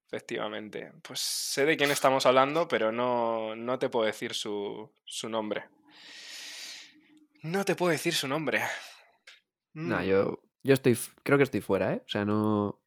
Efectivamente. 0.07 0.93
Pues 1.03 1.21
sé 1.21 1.65
de 1.67 1.77
quién 1.77 1.91
estamos 1.91 2.25
hablando, 2.27 2.69
pero 2.69 2.93
no, 2.93 3.55
no 3.57 3.79
te 3.79 3.89
puedo 3.91 4.07
decir 4.07 4.33
su, 4.35 4.91
su 5.05 5.29
nombre. 5.29 5.65
No 7.43 7.65
te 7.65 7.75
puedo 7.75 7.91
decir 7.93 8.15
su 8.15 8.27
nombre. 8.29 8.63
Nah, 9.75 10.01
Mm. 10.01 10.05
yo, 10.05 10.41
yo 10.63 10.75
estoy. 10.75 10.97
Creo 11.25 11.37
que 11.37 11.45
estoy 11.45 11.61
fuera, 11.61 11.93
¿eh? 11.95 12.03
O 12.07 12.09
sea, 12.09 12.25
no. 12.25 12.81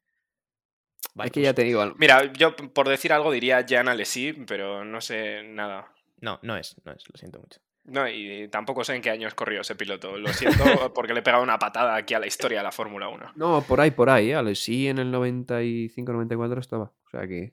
Vale, 1.18 1.26
es 1.28 1.32
que 1.32 1.40
pues 1.40 1.44
ya 1.50 1.54
te 1.54 1.64
digo. 1.64 1.80
al- 1.82 1.94
Mira, 1.98 2.32
yo 2.32 2.56
por 2.56 2.88
decir 2.88 3.12
algo 3.12 3.30
diría 3.30 3.64
Jan 3.68 3.88
Alesi, 3.88 4.32
pero 4.46 4.84
no 4.84 5.00
sé 5.00 5.42
nada. 5.42 5.92
No, 6.20 6.38
no 6.42 6.56
es, 6.56 6.76
no 6.84 6.92
es, 6.92 7.04
lo 7.12 7.16
siento 7.18 7.38
mucho. 7.38 7.60
No, 7.84 8.06
y 8.08 8.48
tampoco 8.48 8.84
sé 8.84 8.94
en 8.94 9.00
qué 9.02 9.08
años 9.10 9.34
corrió 9.34 9.62
ese 9.62 9.74
piloto. 9.74 10.18
Lo 10.18 10.28
siento 10.32 10.62
porque 10.94 11.14
le 11.14 11.20
he 11.20 11.22
pegado 11.22 11.42
una 11.42 11.58
patada 11.58 11.94
aquí 11.96 12.12
a 12.14 12.18
la 12.18 12.26
historia 12.26 12.58
de 12.58 12.64
la 12.64 12.72
Fórmula 12.72 13.08
1. 13.08 13.32
No, 13.36 13.62
por 13.62 13.80
ahí, 13.80 13.90
por 13.90 14.10
ahí. 14.10 14.30
¿eh? 14.32 14.36
En 14.36 14.98
el 14.98 15.10
95-94 15.12 16.58
estaba. 16.60 16.84
O 17.06 17.10
sea 17.10 17.26
que. 17.26 17.52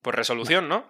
Pues 0.00 0.14
resolución, 0.16 0.68
¿no? 0.68 0.84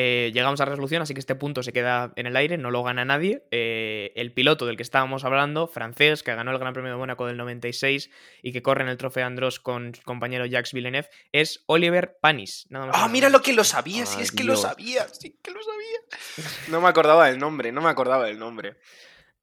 Eh, 0.00 0.30
llegamos 0.32 0.60
a 0.60 0.64
resolución, 0.64 1.02
así 1.02 1.12
que 1.12 1.18
este 1.18 1.34
punto 1.34 1.64
se 1.64 1.72
queda 1.72 2.12
en 2.14 2.26
el 2.26 2.36
aire, 2.36 2.56
no 2.56 2.70
lo 2.70 2.84
gana 2.84 3.04
nadie. 3.04 3.42
Eh, 3.50 4.12
el 4.14 4.32
piloto 4.32 4.64
del 4.64 4.76
que 4.76 4.84
estábamos 4.84 5.24
hablando, 5.24 5.66
francés, 5.66 6.22
que 6.22 6.32
ganó 6.36 6.52
el 6.52 6.58
Gran 6.60 6.72
Premio 6.72 6.92
de 6.92 6.96
Mónaco 6.98 7.26
del 7.26 7.36
96 7.36 8.08
y 8.40 8.52
que 8.52 8.62
corre 8.62 8.84
en 8.84 8.90
el 8.90 8.96
Trofeo 8.96 9.26
Andros 9.26 9.58
con 9.58 9.96
su 9.96 10.02
compañero 10.02 10.46
Jacques 10.46 10.72
Villeneuve, 10.72 11.08
es 11.32 11.64
Oliver 11.66 12.16
Panis. 12.20 12.68
Nada 12.70 12.86
más 12.86 12.94
y 12.94 12.96
Ah, 12.96 13.00
nada 13.00 13.12
mira 13.12 13.28
lo 13.28 13.42
que 13.42 13.52
lo 13.52 13.64
sabía, 13.64 14.06
si 14.06 14.22
es 14.22 14.30
que 14.30 14.44
lo 14.44 14.54
sabía, 14.54 15.08
sí 15.08 15.36
que 15.42 15.50
lo 15.50 15.58
sabía. 15.64 16.58
No 16.70 16.80
me 16.80 16.86
acordaba 16.86 17.26
del 17.28 17.40
nombre, 17.40 17.72
no 17.72 17.80
me 17.80 17.88
acordaba 17.88 18.26
del 18.26 18.38
nombre. 18.38 18.76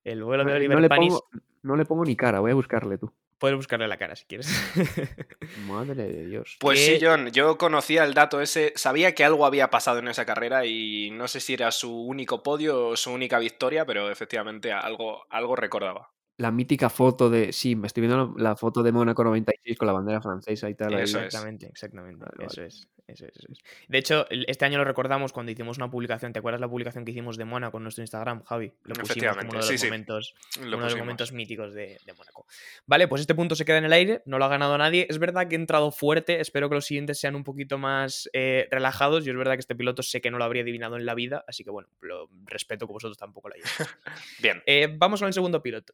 El 0.05 0.23
vuelo 0.23 0.45
de 0.45 0.51
No, 0.51 0.55
Oliver 0.55 0.79
le 0.79 0.87
Panis, 0.87 1.09
pongo, 1.09 1.29
no 1.63 1.75
le 1.75 1.83
pongo 1.83 2.05
ni 2.05 2.15
cara, 2.15 2.39
voy 2.39 2.51
a 2.51 2.55
buscarle 2.55 2.97
tú. 2.97 3.11
Puedes 3.37 3.55
buscarle 3.57 3.87
la 3.87 3.97
cara 3.97 4.15
si 4.15 4.25
quieres. 4.25 4.47
Madre 5.67 5.95
de 5.95 6.25
Dios. 6.25 6.57
Pues 6.59 6.79
sí, 6.79 6.99
John, 7.01 7.31
yo 7.31 7.57
conocía 7.57 8.03
el 8.03 8.13
dato 8.13 8.41
ese, 8.41 8.73
sabía 8.75 9.13
que 9.13 9.23
algo 9.23 9.45
había 9.45 9.69
pasado 9.69 9.99
en 9.99 10.07
esa 10.07 10.25
carrera 10.25 10.65
y 10.65 11.11
no 11.11 11.27
sé 11.27 11.39
si 11.39 11.53
era 11.53 11.71
su 11.71 11.93
único 11.95 12.43
podio 12.43 12.89
o 12.89 12.95
su 12.97 13.11
única 13.11 13.39
victoria, 13.39 13.85
pero 13.85 14.09
efectivamente 14.09 14.71
algo, 14.71 15.25
algo 15.29 15.55
recordaba. 15.55 16.11
La 16.37 16.51
mítica 16.51 16.89
foto 16.89 17.29
de. 17.29 17.53
Sí, 17.53 17.77
me 17.77 17.87
estoy 17.87 18.01
viendo 18.01 18.33
la, 18.37 18.57
foto 18.57 18.83
de 18.83 18.91
Mónaco 18.91 19.23
96 19.23 19.77
con 19.77 19.87
la 19.87 19.93
bandera 19.93 20.21
francesa 20.21 20.69
y 20.69 20.75
tal. 20.75 20.93
ahí. 20.93 21.03
Eso 21.03 21.19
es. 21.19 21.25
Exactamente, 21.25 21.67
exactamente. 21.67 22.25
Vale, 22.25 22.45
Eso 22.45 22.61
vale. 22.61 22.67
es, 22.67 22.89
eso 23.07 23.25
eso. 23.27 23.47
De 23.87 23.97
hecho, 23.97 24.25
este 24.29 24.65
año 24.65 24.77
lo 24.77 24.83
recordamos 24.83 25.31
cuando 25.31 25.51
hicimos 25.51 25.77
una 25.77 25.89
publicación. 25.89 26.33
¿Te 26.33 26.39
acuerdas 26.39 26.59
la 26.59 26.67
publicación 26.67 27.05
que 27.05 27.11
hicimos 27.11 27.37
de 27.37 27.45
Mónaco 27.45 27.77
en 27.77 27.83
nuestro 27.83 28.03
Instagram, 28.03 28.43
Javi? 28.43 28.73
Lo 28.83 28.95
pusimos 28.95 29.37
como 29.37 29.49
uno 29.49 29.61
de 29.61 29.71
los 29.71 29.79
sí. 29.79 29.85
momentos 29.85 30.35
Lo 30.59 30.77
uno 30.77 30.85
de 30.85 30.91
los 30.91 30.99
momentos 30.99 31.31
míticos 31.31 31.73
de, 31.73 31.99
de 32.05 32.13
Mónaco. 32.13 32.47
Vale, 32.85 33.07
pues 33.07 33.21
este 33.21 33.35
punto 33.35 33.55
se 33.55 33.65
queda 33.65 33.77
en 33.77 33.85
el 33.85 33.93
aire, 33.93 34.21
no 34.25 34.39
lo 34.39 34.45
ha 34.45 34.47
ganado 34.47 34.77
nadie. 34.77 35.05
Es 35.09 35.19
verdad 35.19 35.47
que 35.47 35.55
he 35.55 35.59
entrado 35.59 35.91
fuerte, 35.91 36.39
espero 36.39 36.69
que 36.69 36.75
los 36.75 36.85
siguientes 36.85 37.19
sean 37.19 37.35
un 37.35 37.43
poquito 37.43 37.77
más 37.77 38.29
eh, 38.33 38.67
relajados. 38.71 39.23
Yo 39.23 39.31
es 39.31 39.37
verdad 39.37 39.53
que 39.53 39.59
este 39.59 39.75
piloto 39.75 40.01
sé 40.03 40.21
que 40.21 40.31
no 40.31 40.37
lo 40.37 40.43
habría 40.43 40.63
adivinado 40.63 40.97
en 40.97 41.05
la 41.05 41.13
vida, 41.13 41.43
así 41.47 41.63
que 41.63 41.69
bueno, 41.69 41.89
lo 42.01 42.29
respeto 42.45 42.87
que 42.87 42.93
vosotros 42.93 43.17
tampoco 43.17 43.49
lo 43.49 43.55
hayáis. 43.55 43.69
Bien. 44.41 44.63
Eh, 44.65 44.93
vamos 44.97 45.19
con 45.19 45.27
el 45.27 45.33
segundo 45.33 45.61
piloto. 45.61 45.93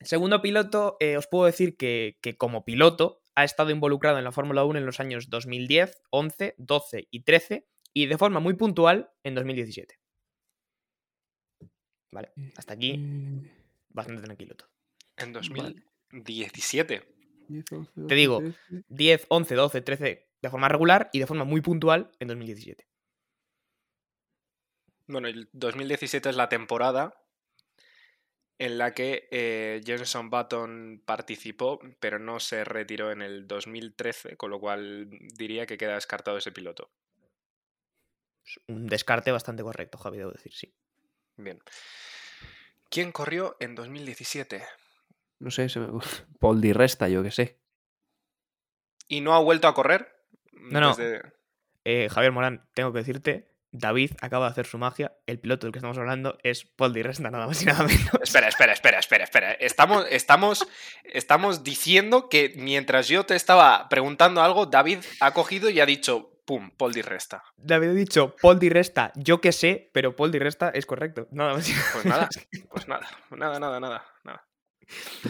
El 0.00 0.06
segundo 0.06 0.42
piloto, 0.42 0.96
eh, 1.00 1.16
os 1.16 1.26
puedo 1.26 1.46
decir 1.46 1.76
que, 1.76 2.18
que 2.20 2.36
como 2.36 2.64
piloto 2.64 3.22
ha 3.34 3.44
estado 3.44 3.70
involucrado 3.70 4.18
en 4.18 4.24
la 4.24 4.32
Fórmula 4.32 4.64
1 4.64 4.78
en 4.78 4.86
los 4.86 5.00
años 5.00 5.28
2010, 5.30 6.02
11, 6.10 6.54
12 6.58 7.08
y 7.10 7.20
13 7.20 7.66
y 7.92 8.06
de 8.06 8.18
forma 8.18 8.40
muy 8.40 8.54
puntual 8.54 9.10
en 9.22 9.34
2017. 9.34 9.98
Vale, 12.12 12.32
hasta 12.56 12.74
aquí 12.74 12.92
Eh, 12.92 13.50
bastante 13.88 14.22
tranquilo 14.22 14.54
todo. 14.54 14.68
En 15.16 15.32
Vale. 15.32 15.82
2017. 16.10 17.02
10, 17.48 17.72
11, 17.72 17.92
Te 17.94 18.00
12, 18.02 18.14
digo, 18.14 18.38
13. 18.38 18.84
10, 18.88 19.26
11, 19.28 19.54
12, 19.54 19.80
13 19.80 20.28
de 20.42 20.50
forma 20.50 20.68
regular 20.68 21.10
y 21.12 21.18
de 21.18 21.26
forma 21.26 21.44
muy 21.44 21.60
puntual 21.60 22.10
en 22.20 22.28
2017. 22.28 22.86
Bueno, 25.06 25.28
el 25.28 25.48
2017 25.52 26.30
es 26.30 26.36
la 26.36 26.48
temporada 26.48 27.23
en 28.58 28.78
la 28.78 28.94
que 28.94 29.28
eh, 29.30 29.80
Jenson 29.84 30.30
Button 30.30 31.02
participó, 31.04 31.80
pero 32.00 32.18
no 32.18 32.38
se 32.40 32.64
retiró 32.64 33.10
en 33.10 33.22
el 33.22 33.46
2013, 33.48 34.36
con 34.36 34.50
lo 34.50 34.60
cual 34.60 35.08
diría 35.10 35.66
que 35.66 35.76
queda 35.78 35.94
descartado 35.94 36.38
ese 36.38 36.52
piloto. 36.52 36.90
Un 38.68 38.86
descarte 38.86 39.32
bastante 39.32 39.62
correcto, 39.62 39.98
Javi, 39.98 40.18
debo 40.18 40.30
decir, 40.32 40.52
sí. 40.52 40.74
Bien. 41.36 41.58
¿Quién 42.90 43.10
corrió 43.10 43.56
en 43.58 43.74
2017? 43.74 44.62
No 45.40 45.50
sé, 45.50 45.68
se 45.68 45.80
me... 45.80 45.88
Paul 46.40 46.60
Di 46.60 46.72
Resta, 46.72 47.08
yo 47.08 47.22
qué 47.22 47.30
sé. 47.30 47.58
¿Y 49.08 49.20
no 49.20 49.34
ha 49.34 49.40
vuelto 49.40 49.66
a 49.68 49.74
correr? 49.74 50.14
No, 50.52 50.80
no. 50.80 50.94
Desde- 50.94 51.22
Eh, 51.84 52.08
Javier 52.10 52.32
Morán, 52.32 52.68
tengo 52.74 52.92
que 52.92 52.98
decirte, 53.00 53.53
David 53.76 54.12
acaba 54.20 54.46
de 54.46 54.52
hacer 54.52 54.66
su 54.66 54.78
magia. 54.78 55.12
El 55.26 55.40
piloto 55.40 55.66
del 55.66 55.72
que 55.72 55.78
estamos 55.78 55.98
hablando 55.98 56.38
es 56.44 56.64
Paul 56.64 56.92
Di 56.92 57.02
Resta, 57.02 57.28
nada 57.28 57.48
más 57.48 57.60
y 57.60 57.66
nada 57.66 57.82
menos. 57.82 58.08
Espera, 58.22 58.46
espera, 58.46 58.72
espera, 58.72 58.98
espera, 59.00 59.24
espera. 59.24 59.52
Estamos, 59.54 60.06
estamos, 60.10 60.66
estamos 61.02 61.64
diciendo 61.64 62.28
que 62.28 62.52
mientras 62.56 63.08
yo 63.08 63.24
te 63.26 63.34
estaba 63.34 63.88
preguntando 63.88 64.42
algo, 64.42 64.66
David 64.66 64.98
ha 65.18 65.32
cogido 65.32 65.70
y 65.70 65.80
ha 65.80 65.86
dicho, 65.86 66.38
pum, 66.44 66.70
Paul 66.76 66.92
Di 66.92 67.02
Resta. 67.02 67.42
David 67.56 67.88
ha 67.88 67.94
dicho 67.94 68.36
Paul 68.40 68.60
Di 68.60 68.68
Resta, 68.68 69.10
yo 69.16 69.40
que 69.40 69.50
sé, 69.50 69.90
pero 69.92 70.14
Paul 70.14 70.30
Di 70.30 70.38
Resta 70.38 70.70
es 70.70 70.86
correcto. 70.86 71.26
Nada 71.32 71.54
más. 71.54 71.68
y 71.68 71.72
nada 71.72 71.88
Pues 71.92 72.06
nada, 72.06 72.28
menos. 72.52 72.68
pues 72.70 72.88
nada, 72.88 73.08
nada, 73.30 73.58
nada, 73.58 73.80
nada, 73.80 74.04
nada. 74.22 74.46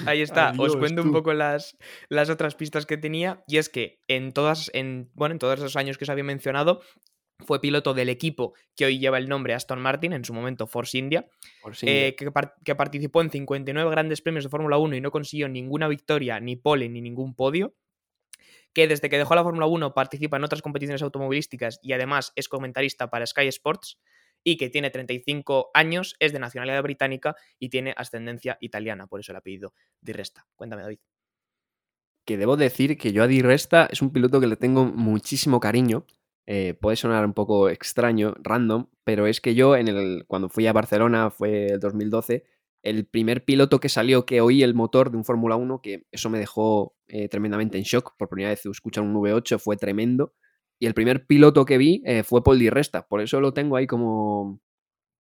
Ahí 0.05 0.21
está. 0.21 0.53
Os 0.59 0.77
cuento 0.77 1.01
un 1.01 1.13
poco 1.13 1.33
las, 1.33 1.79
las 2.09 2.29
otras 2.29 2.57
pistas 2.57 2.85
que 2.87 2.99
tenía. 2.99 3.43
Y 3.47 3.59
es 3.59 3.69
que 3.69 4.01
en 4.09 4.33
todas, 4.33 4.71
en, 4.75 5.11
bueno, 5.15 5.33
en 5.33 5.39
todos 5.39 5.61
esos 5.61 5.77
años 5.77 5.97
que 5.97 6.05
os 6.05 6.11
había 6.11 6.25
mencionado, 6.25 6.83
fue 7.41 7.61
piloto 7.61 7.95
del 7.95 8.09
equipo 8.09 8.55
que 8.77 8.85
hoy 8.87 8.99
lleva 8.99 9.19
el 9.19 9.29
nombre 9.29 9.55
Aston 9.55 9.81
Martin, 9.81 10.13
en 10.13 10.25
su 10.25 10.33
momento 10.33 10.67
Force 10.67 10.97
India, 10.97 11.29
eh, 11.87 12.15
que, 12.17 12.31
par- 12.31 12.55
que 12.65 12.75
participó 12.75 13.21
en 13.23 13.31
59 13.31 13.91
grandes 13.91 14.21
premios 14.23 14.45
de 14.45 14.51
Fórmula 14.51 14.79
1 14.79 14.97
y 14.97 15.01
no 15.01 15.11
consiguió 15.11 15.49
ninguna 15.49 15.89
victoria, 15.89 16.39
ni 16.41 16.57
pole, 16.57 16.89
ni 16.89 17.01
ningún 17.01 17.35
podio. 17.35 17.75
Que 18.73 18.89
desde 18.89 19.09
que 19.09 19.19
dejó 19.19 19.35
la 19.35 19.43
Fórmula 19.43 19.67
1 19.67 19.95
participa 19.95 20.37
en 20.37 20.45
otras 20.45 20.63
competiciones 20.63 21.03
automovilísticas 21.03 21.79
y 21.83 21.93
además 21.93 22.33
es 22.35 22.49
comentarista 22.49 23.09
para 23.11 23.27
Sky 23.27 23.47
Sports. 23.49 23.99
Y 24.47 24.57
que 24.59 24.69
tiene 24.69 24.91
35 24.91 25.71
años, 25.73 26.17
es 26.19 26.33
de 26.35 26.39
nacionalidad 26.39 26.83
británica 26.83 27.35
y 27.59 27.71
tiene 27.71 27.95
ascendencia 27.97 28.59
italiana, 28.61 29.07
por 29.07 29.21
eso 29.21 29.33
el 29.33 29.37
apellido 29.37 29.73
Di 30.03 30.13
Resta. 30.13 30.47
Cuéntame, 30.55 30.83
David. 30.83 30.99
que 32.27 32.37
debo 32.37 32.57
decir 32.57 32.99
que 32.99 33.13
yo 33.13 33.23
a 33.23 33.27
Di 33.27 33.41
Resta 33.43 33.89
es 33.91 34.03
un 34.03 34.13
piloto 34.13 34.41
que 34.41 34.47
le 34.47 34.57
tengo 34.57 34.85
muchísimo 34.85 35.61
cariño. 35.61 36.05
Eh, 36.47 36.75
puede 36.75 36.97
sonar 36.97 37.25
un 37.25 37.33
poco 37.33 37.69
extraño, 37.71 38.35
random, 38.43 38.87
pero 39.05 39.27
es 39.27 39.41
que 39.41 39.55
yo 39.55 39.77
en 39.77 39.89
el, 39.89 40.25
cuando 40.27 40.49
fui 40.49 40.67
a 40.67 40.73
Barcelona, 40.73 41.31
fue 41.31 41.67
el 41.67 41.81
2012, 41.81 42.45
el 42.83 43.07
primer 43.07 43.45
piloto 43.45 43.81
que 43.81 43.89
salió 43.89 44.27
que 44.27 44.43
oí 44.43 44.63
el 44.63 44.75
motor 44.75 45.11
de 45.11 45.17
un 45.17 45.25
Fórmula 45.25 45.57
1, 45.57 45.81
que 45.81 46.07
eso 46.13 46.29
me 46.29 46.39
dejó 46.39 46.95
eh, 47.09 47.29
tremendamente 47.29 47.79
en 47.79 47.85
shock. 47.85 48.15
Por 48.19 48.29
primera 48.29 48.51
vez 48.51 48.67
escuchar 48.67 49.05
un 49.05 49.15
V8 49.15 49.59
fue 49.59 49.77
tremendo. 49.79 50.35
Y 50.79 50.87
el 50.87 50.93
primer 50.93 51.25
piloto 51.27 51.65
que 51.65 51.79
vi 51.79 52.03
eh, 52.05 52.25
fue 52.25 52.45
Paul 52.45 52.59
Di 52.59 52.69
Resta. 52.69 53.07
Por 53.07 53.23
eso 53.23 53.41
lo 53.41 53.55
tengo 53.55 53.77
ahí 53.77 53.87
como 53.87 54.61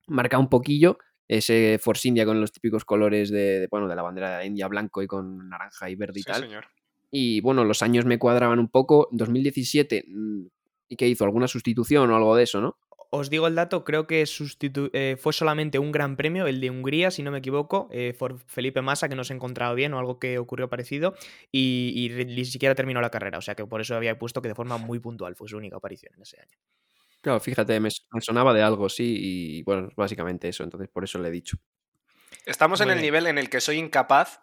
marcado 0.08 0.44
un 0.44 0.50
poquillo. 0.50 0.98
Ese 1.30 1.80
Force 1.82 2.06
India 2.10 2.26
con 2.26 2.42
los 2.42 2.52
típicos 2.52 2.84
colores 2.84 3.30
de, 3.32 3.62
de, 3.62 3.68
bueno, 3.72 3.88
de 3.88 3.96
la 3.96 4.02
bandera 4.02 4.40
de 4.40 4.46
India, 4.46 4.68
blanco 4.68 5.02
y 5.02 5.08
con 5.08 5.48
naranja 5.48 5.90
y 5.90 5.96
verde 5.96 6.20
y 6.20 6.24
Sí, 6.24 6.32
tal. 6.32 6.42
señor. 6.42 6.66
Y 7.12 7.40
bueno, 7.40 7.64
los 7.64 7.82
años 7.82 8.04
me 8.04 8.20
cuadraban 8.20 8.60
un 8.60 8.68
poco. 8.68 9.08
2017, 9.12 10.04
mm, 10.06 10.46
¿y 10.94 10.96
qué 10.96 11.08
hizo? 11.08 11.26
¿Alguna 11.26 11.48
sustitución 11.48 12.10
o 12.12 12.16
algo 12.16 12.36
de 12.36 12.44
eso, 12.44 12.62
no? 12.62 12.78
Os 13.16 13.30
digo 13.30 13.46
el 13.46 13.54
dato, 13.54 13.84
creo 13.84 14.08
que 14.08 14.24
sustitu- 14.24 14.90
eh, 14.94 15.18
fue 15.20 15.34
solamente 15.34 15.78
un 15.78 15.92
gran 15.92 16.16
premio, 16.16 16.48
el 16.48 16.60
de 16.60 16.72
Hungría, 16.72 17.12
si 17.12 17.22
no 17.22 17.30
me 17.30 17.38
equivoco, 17.38 17.88
eh, 17.92 18.16
por 18.18 18.40
Felipe 18.40 18.82
Massa, 18.82 19.08
que 19.08 19.16
no 19.16 19.24
se 19.24 19.36
encontraba 19.36 19.76
bien 19.76 19.94
o 19.94 20.00
algo 20.00 20.18
que 20.18 20.40
ocurrió 20.40 20.68
parecido, 20.68 21.14
y, 21.52 22.10
ni 22.26 22.46
siquiera 22.46 22.74
terminó 22.74 23.02
la 23.02 23.12
carrera. 23.12 23.38
O 23.38 23.42
sea 23.42 23.54
que 23.54 23.68
por 23.68 23.82
eso 23.82 23.96
había 23.96 24.18
puesto 24.18 24.42
que 24.42 24.48
de 24.48 24.56
forma 24.56 24.78
muy 24.78 24.98
puntual 24.98 25.36
fue 25.36 25.48
su 25.48 25.58
única 25.58 25.78
aparición 25.78 26.12
en 26.16 26.24
ese 26.24 26.40
año. 26.42 26.58
Claro, 27.22 27.40
fíjate, 27.40 27.80
me, 27.80 27.90
me 28.12 28.22
sonaba 28.22 28.52
de 28.52 28.64
algo, 28.64 28.90
sí, 28.90 29.16
y 29.20 29.64
bueno, 29.64 29.90
básicamente 29.96 30.50
eso, 30.50 30.64
entonces 30.64 30.90
por 30.90 31.04
eso 31.04 31.20
le 31.20 31.28
he 31.28 31.32
dicho. 31.32 31.58
Estamos 32.48 32.82
en 32.82 32.90
el 32.90 33.00
nivel 33.00 33.28
en 33.28 33.38
el 33.38 33.50
que 33.50 33.62
soy 33.62 33.78
incapaz 33.78 34.42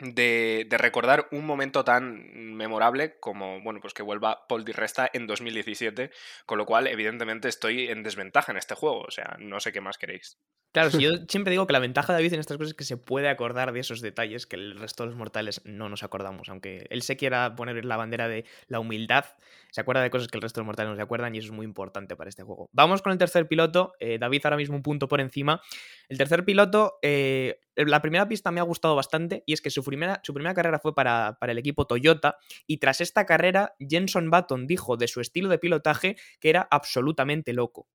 de, 0.00 0.66
de 0.68 0.78
recordar 0.78 1.28
un 1.32 1.44
momento 1.44 1.84
tan 1.84 2.54
memorable 2.56 3.18
como, 3.20 3.60
bueno, 3.62 3.80
pues 3.80 3.94
que 3.94 4.02
vuelva 4.02 4.46
Paul 4.48 4.64
Di 4.64 4.72
Resta 4.72 5.10
en 5.12 5.26
2017, 5.26 6.10
con 6.46 6.58
lo 6.58 6.66
cual, 6.66 6.86
evidentemente, 6.86 7.48
estoy 7.48 7.88
en 7.88 8.02
desventaja 8.02 8.52
en 8.52 8.58
este 8.58 8.74
juego. 8.74 9.00
O 9.00 9.10
sea, 9.10 9.36
no 9.38 9.60
sé 9.60 9.72
qué 9.72 9.80
más 9.80 9.98
queréis. 9.98 10.38
Claro, 10.72 10.90
si 10.90 11.00
yo 11.00 11.10
siempre 11.28 11.50
digo 11.50 11.66
que 11.66 11.72
la 11.72 11.78
ventaja 11.78 12.12
de 12.12 12.18
David 12.18 12.34
en 12.34 12.40
estas 12.40 12.56
cosas 12.56 12.70
es 12.70 12.76
que 12.76 12.84
se 12.84 12.96
puede 12.96 13.28
acordar 13.28 13.72
de 13.72 13.80
esos 13.80 14.00
detalles 14.00 14.46
que 14.46 14.56
el 14.56 14.78
resto 14.78 15.02
de 15.02 15.08
los 15.08 15.16
mortales 15.16 15.62
no 15.64 15.88
nos 15.88 16.02
acordamos. 16.02 16.48
Aunque 16.48 16.86
él 16.90 17.02
se 17.02 17.16
quiera 17.16 17.54
poner 17.56 17.84
la 17.84 17.96
bandera 17.96 18.28
de 18.28 18.44
la 18.66 18.78
humildad, 18.80 19.24
se 19.70 19.80
acuerda 19.80 20.02
de 20.02 20.10
cosas 20.10 20.28
que 20.28 20.38
el 20.38 20.42
resto 20.42 20.60
de 20.60 20.62
los 20.62 20.66
mortales 20.66 20.90
no 20.90 20.96
se 20.96 21.02
acuerdan 21.02 21.34
y 21.34 21.38
eso 21.38 21.48
es 21.48 21.52
muy 21.52 21.64
importante 21.64 22.16
para 22.16 22.28
este 22.28 22.42
juego. 22.42 22.68
Vamos 22.72 23.02
con 23.02 23.12
el 23.12 23.18
tercer 23.18 23.48
piloto. 23.48 23.94
eh, 23.98 24.18
David 24.18 24.42
ahora 24.44 24.56
mismo 24.56 24.76
un 24.76 24.82
punto 24.82 25.08
por 25.08 25.20
encima. 25.20 25.62
El 26.08 26.18
tercer 26.18 26.44
piloto, 26.44 26.98
eh, 27.02 27.60
la 27.86 28.02
primera 28.02 28.28
pista 28.28 28.50
me 28.50 28.60
ha 28.60 28.64
gustado 28.64 28.96
bastante 28.96 29.44
y 29.46 29.52
es 29.52 29.60
que 29.60 29.70
su 29.70 29.84
primera, 29.84 30.20
su 30.24 30.34
primera 30.34 30.54
carrera 30.54 30.78
fue 30.78 30.94
para, 30.94 31.38
para 31.40 31.52
el 31.52 31.58
equipo 31.58 31.86
Toyota 31.86 32.38
y 32.66 32.78
tras 32.78 33.00
esta 33.00 33.26
carrera 33.26 33.74
Jenson 33.78 34.30
Button 34.30 34.66
dijo 34.66 34.96
de 34.96 35.08
su 35.08 35.20
estilo 35.20 35.48
de 35.48 35.58
pilotaje 35.58 36.16
que 36.40 36.50
era 36.50 36.66
absolutamente 36.70 37.52
loco. 37.52 37.88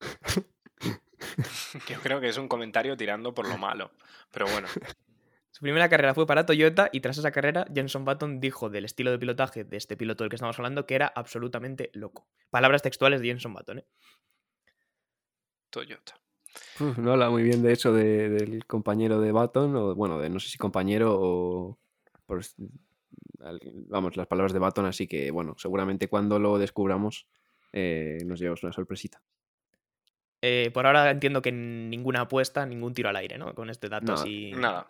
Yo 1.88 2.00
creo 2.02 2.20
que 2.20 2.28
es 2.28 2.36
un 2.38 2.48
comentario 2.48 2.96
tirando 2.96 3.34
por 3.34 3.48
lo 3.48 3.58
malo. 3.58 3.90
Pero 4.30 4.46
bueno, 4.46 4.68
Su 5.58 5.62
primera 5.62 5.88
carrera 5.88 6.14
fue 6.14 6.24
para 6.24 6.46
Toyota 6.46 6.88
y 6.92 7.00
tras 7.00 7.18
esa 7.18 7.32
carrera 7.32 7.66
Jenson 7.74 8.04
Button 8.04 8.38
dijo 8.38 8.70
del 8.70 8.84
estilo 8.84 9.10
de 9.10 9.18
pilotaje 9.18 9.64
de 9.64 9.76
este 9.76 9.96
piloto 9.96 10.22
del 10.22 10.30
que 10.30 10.36
estamos 10.36 10.56
hablando 10.56 10.86
que 10.86 10.94
era 10.94 11.08
absolutamente 11.08 11.90
loco. 11.94 12.28
Palabras 12.50 12.82
textuales 12.82 13.20
de 13.20 13.26
Jenson 13.26 13.54
Button. 13.54 13.80
¿eh? 13.80 13.86
Toyota. 15.70 16.20
Uf, 16.80 16.98
no 16.98 17.12
habla 17.12 17.30
muy 17.30 17.42
bien 17.42 17.62
de 17.62 17.72
eso 17.72 17.92
de- 17.92 18.28
del 18.28 18.66
compañero 18.66 19.20
de 19.20 19.32
Baton, 19.32 19.74
o 19.76 19.94
bueno, 19.94 20.18
de 20.18 20.30
no 20.30 20.40
sé 20.40 20.48
si 20.50 20.58
compañero 20.58 21.16
o. 21.18 21.78
por 22.26 22.40
es- 22.40 22.56
al- 23.40 23.60
vamos, 23.88 24.16
las 24.16 24.26
palabras 24.26 24.52
de 24.52 24.58
Baton, 24.58 24.86
así 24.86 25.06
que 25.06 25.30
bueno, 25.30 25.54
seguramente 25.58 26.08
cuando 26.08 26.38
lo 26.38 26.58
descubramos 26.58 27.26
eh, 27.72 28.18
nos 28.24 28.38
llevamos 28.40 28.62
una 28.62 28.72
sorpresita. 28.72 29.22
Eh, 30.40 30.70
por 30.72 30.86
ahora 30.86 31.10
entiendo 31.10 31.42
que 31.42 31.50
ninguna 31.52 32.22
apuesta, 32.22 32.64
ningún 32.64 32.94
tiro 32.94 33.08
al 33.08 33.16
aire, 33.16 33.38
¿no? 33.38 33.54
Con 33.54 33.70
este 33.70 33.88
dato 33.88 34.06
No, 34.06 34.14
así. 34.14 34.52
Nada. 34.52 34.86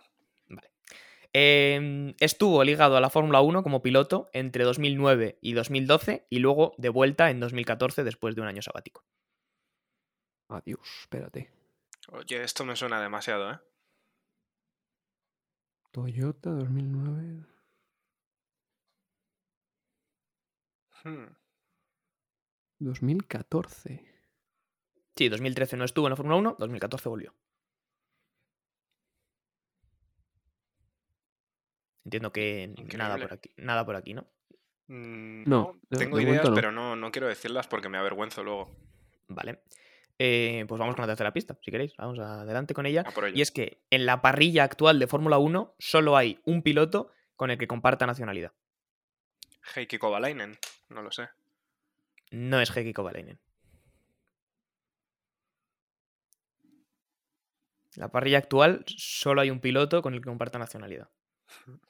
Vale. 0.49 0.71
Eh, 1.33 2.15
estuvo 2.21 2.63
ligado 2.65 2.97
a 2.97 3.01
la 3.01 3.11
Fórmula 3.11 3.41
1 3.41 3.63
como 3.63 3.83
piloto 3.83 4.29
entre 4.33 4.65
2009 4.65 5.39
y 5.41 5.53
2012 5.55 6.27
y 6.31 6.39
luego 6.41 6.75
de 6.79 6.89
vuelta 6.91 7.31
en 7.31 7.41
2014 7.41 8.05
después 8.05 8.35
de 8.35 8.43
un 8.43 8.47
año 8.49 8.63
sabático. 8.63 9.05
Adiós, 10.49 10.81
espérate. 11.01 11.51
Oye, 12.13 12.43
esto 12.43 12.65
me 12.65 12.77
suena 12.77 13.01
demasiado, 13.01 13.51
¿eh? 13.53 13.59
Toyota 15.93 16.51
2009. 16.51 17.45
Hmm. 21.05 21.27
2014. 22.79 24.05
Sí, 25.17 25.29
2013 25.29 25.77
no 25.77 25.85
estuvo 25.85 26.07
en 26.07 26.11
la 26.11 26.17
Fórmula 26.17 26.37
1, 26.37 26.57
2014 26.59 27.09
volvió. 27.09 27.35
Entiendo 32.05 32.33
que 32.33 32.73
nada 32.97 33.19
por 33.19 33.33
aquí, 33.33 33.51
nada 33.57 33.85
por 33.85 33.97
aquí, 33.97 34.15
¿no? 34.15 34.27
Mm, 34.87 35.43
No, 35.47 35.79
No, 35.91 35.99
tengo 35.99 36.17
de 36.17 36.23
ideas, 36.23 36.49
pero 36.55 36.73
no, 36.73 36.97
no 36.97 37.11
quiero 37.13 37.29
decirlas 37.29 37.67
porque 37.67 37.91
me 37.91 37.99
avergüenzo 37.99 38.43
luego. 38.43 38.75
Vale. 39.29 39.63
Eh, 40.21 40.65
pues 40.67 40.79
vamos 40.81 40.97
con 40.97 41.03
la 41.03 41.07
tercera 41.07 41.33
pista, 41.33 41.57
si 41.63 41.71
queréis. 41.71 41.97
Vamos 41.97 42.19
adelante 42.19 42.75
con 42.75 42.87
ella. 42.87 43.05
Y 43.35 43.41
es 43.41 43.53
que 43.53 43.81
en 43.91 44.05
la 44.05 44.21
parrilla 44.21 44.65
actual 44.65 44.99
de 44.99 45.07
Fórmula 45.07 45.39
1 45.39 45.77
solo 45.79 46.17
hay 46.17 46.41
un 46.45 46.63
piloto 46.63 47.13
con 47.37 47.51
el 47.51 47.59
que 47.59 47.69
comparta 47.69 48.07
nacionalidad. 48.07 48.53
Heikki 49.77 49.99
Kovalainen, 49.99 50.59
no 50.89 51.03
lo 51.03 51.13
sé. 51.13 51.29
No 52.33 52.61
es 52.61 52.77
Heikki 52.77 52.93
Kovalainen. 52.93 53.39
En 57.95 58.01
la 58.01 58.09
parrilla 58.11 58.39
actual 58.39 58.85
solo 58.87 59.41
hay 59.41 59.51
un 59.51 59.61
piloto 59.61 60.03
con 60.03 60.15
el 60.15 60.21
que 60.21 60.29
comparta 60.29 60.59
nacionalidad. 60.59 61.09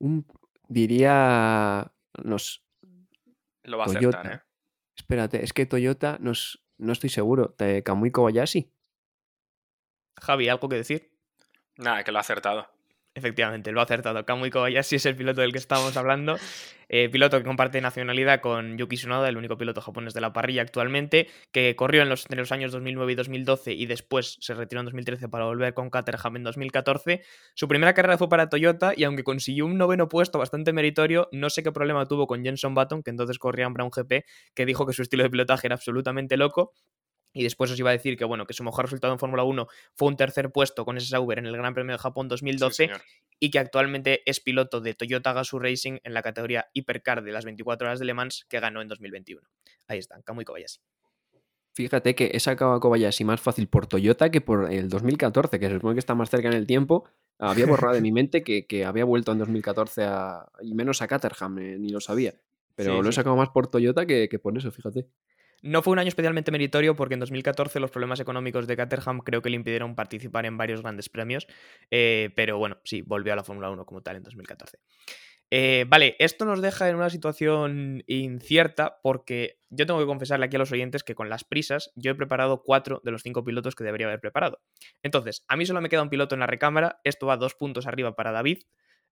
Un, 0.00 0.26
diría. 0.68 1.92
Nos, 2.22 2.64
Lo 3.64 3.78
va 3.78 3.84
a 3.84 3.86
Toyota. 3.86 4.18
acertar, 4.20 4.32
¿eh? 4.32 4.42
espérate, 4.96 5.44
es 5.44 5.52
que 5.52 5.66
Toyota 5.66 6.18
nos, 6.20 6.64
no 6.78 6.92
estoy 6.92 7.10
seguro. 7.10 7.50
¿Te 7.50 7.82
Kamui 7.82 8.10
Kobayashi? 8.10 8.72
Javi, 10.20 10.48
¿algo 10.48 10.68
que 10.68 10.76
decir? 10.76 11.10
Nada, 11.76 12.02
que 12.02 12.12
lo 12.12 12.18
ha 12.18 12.22
acertado. 12.22 12.68
Efectivamente, 13.18 13.72
lo 13.72 13.80
ha 13.80 13.82
acertado. 13.82 14.24
Kamui 14.24 14.50
Kobayashi 14.50 14.96
es 14.96 15.06
el 15.06 15.16
piloto 15.16 15.40
del 15.40 15.50
que 15.50 15.58
estábamos 15.58 15.96
hablando. 15.96 16.36
Eh, 16.88 17.08
piloto 17.10 17.36
que 17.36 17.44
comparte 17.44 17.80
nacionalidad 17.80 18.40
con 18.40 18.78
Yuki 18.78 18.96
Tsunoda, 18.96 19.28
el 19.28 19.36
único 19.36 19.58
piloto 19.58 19.80
japonés 19.80 20.14
de 20.14 20.20
la 20.20 20.32
parrilla 20.32 20.62
actualmente, 20.62 21.28
que 21.52 21.74
corrió 21.74 22.02
en 22.02 22.08
los, 22.08 22.24
entre 22.26 22.38
los 22.38 22.52
años 22.52 22.70
2009 22.70 23.12
y 23.12 23.14
2012 23.16 23.72
y 23.72 23.86
después 23.86 24.38
se 24.40 24.54
retiró 24.54 24.80
en 24.80 24.86
2013 24.86 25.28
para 25.28 25.46
volver 25.46 25.74
con 25.74 25.90
Caterham 25.90 26.36
en 26.36 26.44
2014. 26.44 27.22
Su 27.54 27.66
primera 27.66 27.92
carrera 27.92 28.16
fue 28.16 28.28
para 28.28 28.48
Toyota 28.48 28.92
y 28.96 29.02
aunque 29.02 29.24
consiguió 29.24 29.66
un 29.66 29.76
noveno 29.76 30.08
puesto 30.08 30.38
bastante 30.38 30.72
meritorio, 30.72 31.28
no 31.32 31.50
sé 31.50 31.64
qué 31.64 31.72
problema 31.72 32.06
tuvo 32.06 32.28
con 32.28 32.44
Jenson 32.44 32.74
Button, 32.74 33.02
que 33.02 33.10
entonces 33.10 33.38
corría 33.38 33.66
en 33.66 33.74
Brown 33.74 33.90
GP, 33.90 34.24
que 34.54 34.64
dijo 34.64 34.86
que 34.86 34.92
su 34.92 35.02
estilo 35.02 35.24
de 35.24 35.30
pilotaje 35.30 35.66
era 35.66 35.74
absolutamente 35.74 36.36
loco. 36.36 36.72
Y 37.38 37.44
después 37.44 37.70
os 37.70 37.78
iba 37.78 37.90
a 37.90 37.92
decir 37.92 38.16
que, 38.16 38.24
bueno, 38.24 38.46
que 38.46 38.52
su 38.54 38.64
mejor 38.64 38.84
resultado 38.86 39.12
en 39.12 39.18
Fórmula 39.20 39.44
1 39.44 39.68
fue 39.94 40.08
un 40.08 40.16
tercer 40.16 40.50
puesto 40.50 40.84
con 40.84 40.96
ese 40.96 41.06
Sauber 41.08 41.38
en 41.38 41.46
el 41.46 41.56
Gran 41.56 41.72
Premio 41.72 41.92
de 41.92 41.98
Japón 41.98 42.24
Sí, 42.26 42.30
2012 42.30 42.74
señor. 42.86 43.00
y 43.38 43.50
que 43.50 43.58
actualmente 43.60 44.22
es 44.28 44.40
piloto 44.40 44.80
de 44.80 44.94
Toyota 44.94 45.32
Gazoo 45.32 45.60
Racing 45.60 45.98
en 46.02 46.14
la 46.14 46.22
categoría 46.22 46.66
Hypercar 46.72 47.22
de 47.22 47.30
las 47.30 47.44
24 47.44 47.86
horas 47.86 47.98
de 48.00 48.06
Le 48.06 48.14
Mans 48.14 48.44
que 48.48 48.58
ganó 48.58 48.82
en 48.82 48.88
2021. 48.88 49.46
Ahí 49.86 49.98
está, 49.98 50.20
Kamui 50.22 50.44
Kobayashi. 50.44 50.80
Fíjate 51.74 52.14
que 52.16 52.30
he 52.34 52.40
sacado 52.40 52.72
a 52.72 52.80
Kobayashi 52.80 53.22
más 53.24 53.40
fácil 53.40 53.68
por 53.68 53.86
Toyota 53.86 54.30
que 54.30 54.40
por 54.40 54.72
el 54.72 54.88
2014, 54.88 55.60
que 55.60 55.68
se 55.68 55.74
supone 55.74 55.94
que 55.94 56.00
está 56.00 56.14
más 56.16 56.28
cerca 56.28 56.48
en 56.48 56.54
el 56.54 56.66
tiempo. 56.66 57.08
Había 57.38 57.66
borrado 57.66 57.94
de 57.94 58.00
mi 58.00 58.10
mente 58.12 58.42
que, 58.42 58.66
que 58.66 58.84
había 58.84 59.04
vuelto 59.04 59.30
en 59.30 59.38
2014 59.38 60.02
a, 60.04 60.46
y 60.60 60.74
menos 60.74 61.02
a 61.02 61.06
Caterham, 61.06 61.56
eh, 61.60 61.78
ni 61.78 61.90
lo 61.90 62.00
sabía. 62.00 62.34
Pero 62.74 62.96
Sí, 62.96 63.02
lo 63.02 63.08
he 63.08 63.12
sí. 63.12 63.16
sacado 63.16 63.36
más 63.36 63.50
por 63.50 63.68
Toyota 63.70 64.06
que, 64.06 64.28
que 64.28 64.38
por 64.40 64.56
eso, 64.58 64.72
fíjate. 64.72 65.06
No 65.62 65.82
fue 65.82 65.92
un 65.92 65.98
año 65.98 66.08
especialmente 66.08 66.50
meritorio 66.50 66.94
porque 66.94 67.14
en 67.14 67.20
2014 67.20 67.80
los 67.80 67.90
problemas 67.90 68.20
económicos 68.20 68.66
de 68.66 68.76
Caterham 68.76 69.20
creo 69.20 69.42
que 69.42 69.50
le 69.50 69.56
impidieron 69.56 69.94
participar 69.94 70.46
en 70.46 70.56
varios 70.56 70.82
grandes 70.82 71.08
premios, 71.08 71.46
eh, 71.90 72.30
pero 72.36 72.58
bueno, 72.58 72.78
sí, 72.84 73.02
volvió 73.02 73.32
a 73.32 73.36
la 73.36 73.44
Fórmula 73.44 73.70
1 73.70 73.84
como 73.84 74.02
tal 74.02 74.16
en 74.16 74.22
2014. 74.22 74.78
Eh, 75.50 75.86
vale, 75.88 76.14
esto 76.18 76.44
nos 76.44 76.60
deja 76.60 76.88
en 76.88 76.96
una 76.96 77.08
situación 77.08 78.04
incierta 78.06 78.98
porque 79.02 79.58
yo 79.70 79.86
tengo 79.86 79.98
que 79.98 80.06
confesarle 80.06 80.44
aquí 80.44 80.56
a 80.56 80.58
los 80.58 80.72
oyentes 80.72 81.02
que 81.02 81.14
con 81.14 81.30
las 81.30 81.44
prisas 81.44 81.90
yo 81.94 82.10
he 82.10 82.14
preparado 82.14 82.62
cuatro 82.62 83.00
de 83.02 83.12
los 83.12 83.22
cinco 83.22 83.44
pilotos 83.44 83.74
que 83.74 83.84
debería 83.84 84.08
haber 84.08 84.20
preparado. 84.20 84.60
Entonces, 85.02 85.44
a 85.48 85.56
mí 85.56 85.64
solo 85.64 85.80
me 85.80 85.88
queda 85.88 86.02
un 86.02 86.10
piloto 86.10 86.34
en 86.34 86.40
la 86.40 86.46
recámara, 86.46 87.00
esto 87.02 87.26
va 87.26 87.38
dos 87.38 87.54
puntos 87.54 87.86
arriba 87.86 88.14
para 88.14 88.32
David. 88.32 88.58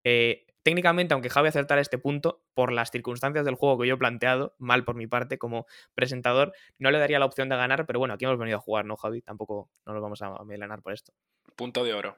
Eh, 0.08 0.46
técnicamente, 0.62 1.14
aunque 1.14 1.30
Javi 1.30 1.48
acertara 1.48 1.80
este 1.80 1.98
punto, 1.98 2.44
por 2.54 2.70
las 2.70 2.92
circunstancias 2.92 3.44
del 3.44 3.56
juego 3.56 3.76
que 3.76 3.88
yo 3.88 3.94
he 3.94 3.98
planteado, 3.98 4.54
mal 4.58 4.84
por 4.84 4.94
mi 4.94 5.08
parte 5.08 5.36
como 5.36 5.66
presentador, 5.96 6.52
no 6.78 6.92
le 6.92 7.00
daría 7.00 7.18
la 7.18 7.26
opción 7.26 7.48
de 7.48 7.56
ganar, 7.56 7.86
pero 7.86 7.98
bueno, 7.98 8.14
aquí 8.14 8.24
hemos 8.24 8.38
venido 8.38 8.58
a 8.58 8.60
jugar, 8.60 8.84
¿no, 8.84 8.94
Javi? 8.94 9.20
Tampoco 9.20 9.68
no 9.84 9.94
nos 9.94 10.02
vamos 10.02 10.22
a 10.22 10.44
melanar 10.44 10.80
por 10.80 10.92
esto. 10.92 11.12
Punto 11.56 11.82
de 11.82 11.92
oro. 11.92 12.16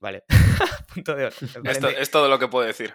Vale, 0.00 0.24
punto 0.94 1.16
de 1.16 1.26
oro. 1.26 1.36
Esto, 1.64 1.88
es 1.88 2.10
todo 2.10 2.28
lo 2.28 2.38
que 2.38 2.48
puedo 2.48 2.66
decir. 2.66 2.92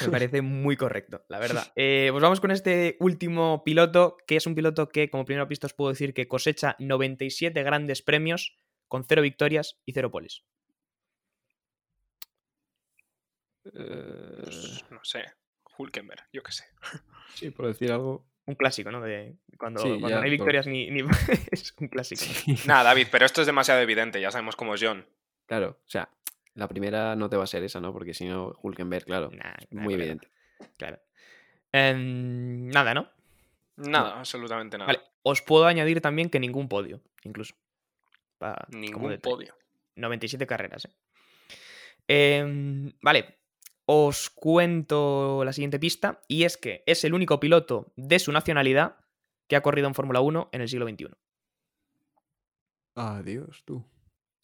me 0.00 0.08
parece 0.08 0.40
muy 0.40 0.78
correcto, 0.78 1.22
la 1.28 1.38
verdad. 1.38 1.70
Eh, 1.76 2.08
pues 2.10 2.22
vamos 2.22 2.40
con 2.40 2.52
este 2.52 2.96
último 3.00 3.64
piloto, 3.64 4.16
que 4.26 4.36
es 4.36 4.46
un 4.46 4.54
piloto 4.54 4.88
que, 4.88 5.10
como 5.10 5.26
primera 5.26 5.46
pista, 5.46 5.66
os 5.66 5.74
puedo 5.74 5.90
decir 5.90 6.14
que 6.14 6.26
cosecha 6.26 6.74
97 6.78 7.62
grandes 7.62 8.00
premios 8.00 8.56
con 8.88 9.04
0 9.04 9.20
victorias 9.20 9.78
y 9.84 9.92
0 9.92 10.10
poles. 10.10 10.42
Pues, 13.72 14.84
no 14.90 15.00
sé. 15.04 15.24
Hulkenberg, 15.76 16.22
yo 16.32 16.42
qué 16.42 16.52
sé. 16.52 16.64
sí, 17.34 17.50
por 17.50 17.66
decir 17.66 17.90
algo. 17.90 18.24
Un 18.46 18.54
clásico, 18.54 18.90
¿no? 18.92 19.00
De 19.00 19.36
cuando, 19.58 19.80
Sí, 19.80 19.88
cuando 19.88 20.08
ya, 20.08 20.16
no 20.16 20.22
hay 20.22 20.30
victorias 20.30 20.66
ni, 20.66 20.90
ni- 20.90 21.00
es 21.50 21.74
un 21.80 21.88
clásico. 21.88 22.22
Nada, 22.66 22.84
David, 22.84 23.08
pero 23.10 23.24
esto 23.26 23.40
es 23.40 23.46
demasiado 23.46 23.80
evidente. 23.80 24.20
Ya 24.20 24.30
sabemos 24.30 24.54
cómo 24.54 24.74
es 24.74 24.82
John. 24.82 25.06
Claro, 25.46 25.80
o 25.84 25.88
sea, 25.88 26.08
la 26.54 26.68
primera 26.68 27.16
no 27.16 27.28
te 27.28 27.36
va 27.36 27.44
a 27.44 27.48
ser 27.48 27.64
esa, 27.64 27.80
¿no? 27.80 27.92
Porque 27.92 28.14
si 28.14 28.26
no, 28.26 28.54
Hulkenberg, 28.62 29.04
claro, 29.06 29.30
Nah, 29.32 29.54
no 29.70 29.82
muy 29.82 29.94
evidente. 29.94 30.28
Claro. 30.76 31.00
Em, 31.72 32.68
nada, 32.68 32.94
¿no? 32.94 33.10
Nada, 33.76 34.18
absolutamente 34.20 34.78
nada. 34.78 34.86
Vale, 34.92 35.00
os 35.22 35.42
puedo 35.42 35.66
añadir 35.66 36.00
también 36.00 36.30
que 36.30 36.38
ningún 36.38 36.68
podio, 36.68 37.00
incluso. 37.24 37.54
Ningún 38.68 39.18
podio. 39.18 39.56
97 39.96 40.46
carreras, 40.46 40.84
¿eh? 40.84 40.90
Em, 42.06 42.92
vale, 43.00 43.38
os 43.86 44.30
cuento 44.30 45.42
la 45.44 45.52
siguiente 45.52 45.78
pista 45.78 46.20
y 46.28 46.44
es 46.44 46.56
que 46.56 46.82
es 46.86 47.04
el 47.04 47.14
único 47.14 47.40
piloto 47.40 47.92
de 47.96 48.18
su 48.18 48.32
nacionalidad 48.32 48.96
que 49.46 49.56
ha 49.56 49.62
corrido 49.62 49.88
en 49.88 49.94
Fórmula 49.94 50.20
1 50.20 50.48
en 50.52 50.60
el 50.60 50.68
siglo 50.68 50.88
XXI. 50.88 51.08
Adiós, 52.94 53.62
tú. 53.64 53.84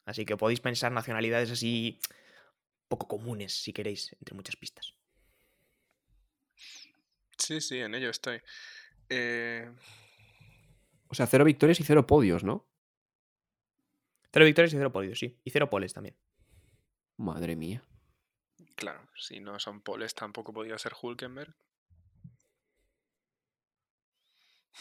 Así 0.04 0.24
que 0.24 0.36
podéis 0.36 0.60
pensar 0.60 0.92
nacionalidades 0.92 1.50
así 1.50 1.98
poco 2.88 3.06
comunes, 3.06 3.62
si 3.62 3.72
queréis, 3.72 4.12
entre 4.18 4.34
muchas 4.34 4.56
pistas. 4.56 4.94
Sí, 7.38 7.60
sí, 7.60 7.78
en 7.78 7.94
ello 7.94 8.10
estoy. 8.10 8.40
Eh, 9.08 9.70
O 11.08 11.14
sea, 11.14 11.26
cero 11.26 11.44
victorias 11.44 11.80
y 11.80 11.84
cero 11.84 12.06
podios, 12.06 12.44
¿no? 12.44 12.66
Cero 14.32 14.44
victorias 14.44 14.72
y 14.74 14.76
cero 14.76 14.92
podios, 14.92 15.18
sí. 15.18 15.40
Y 15.44 15.50
cero 15.50 15.70
poles 15.70 15.94
también. 15.94 16.16
Madre 17.16 17.56
mía. 17.56 17.82
Claro, 18.80 19.06
si 19.14 19.38
no 19.40 19.58
son 19.60 19.80
poles, 19.80 20.14
tampoco 20.14 20.52
podía 20.52 20.76
ser 20.78 20.92
Hulkenberg. 21.00 21.54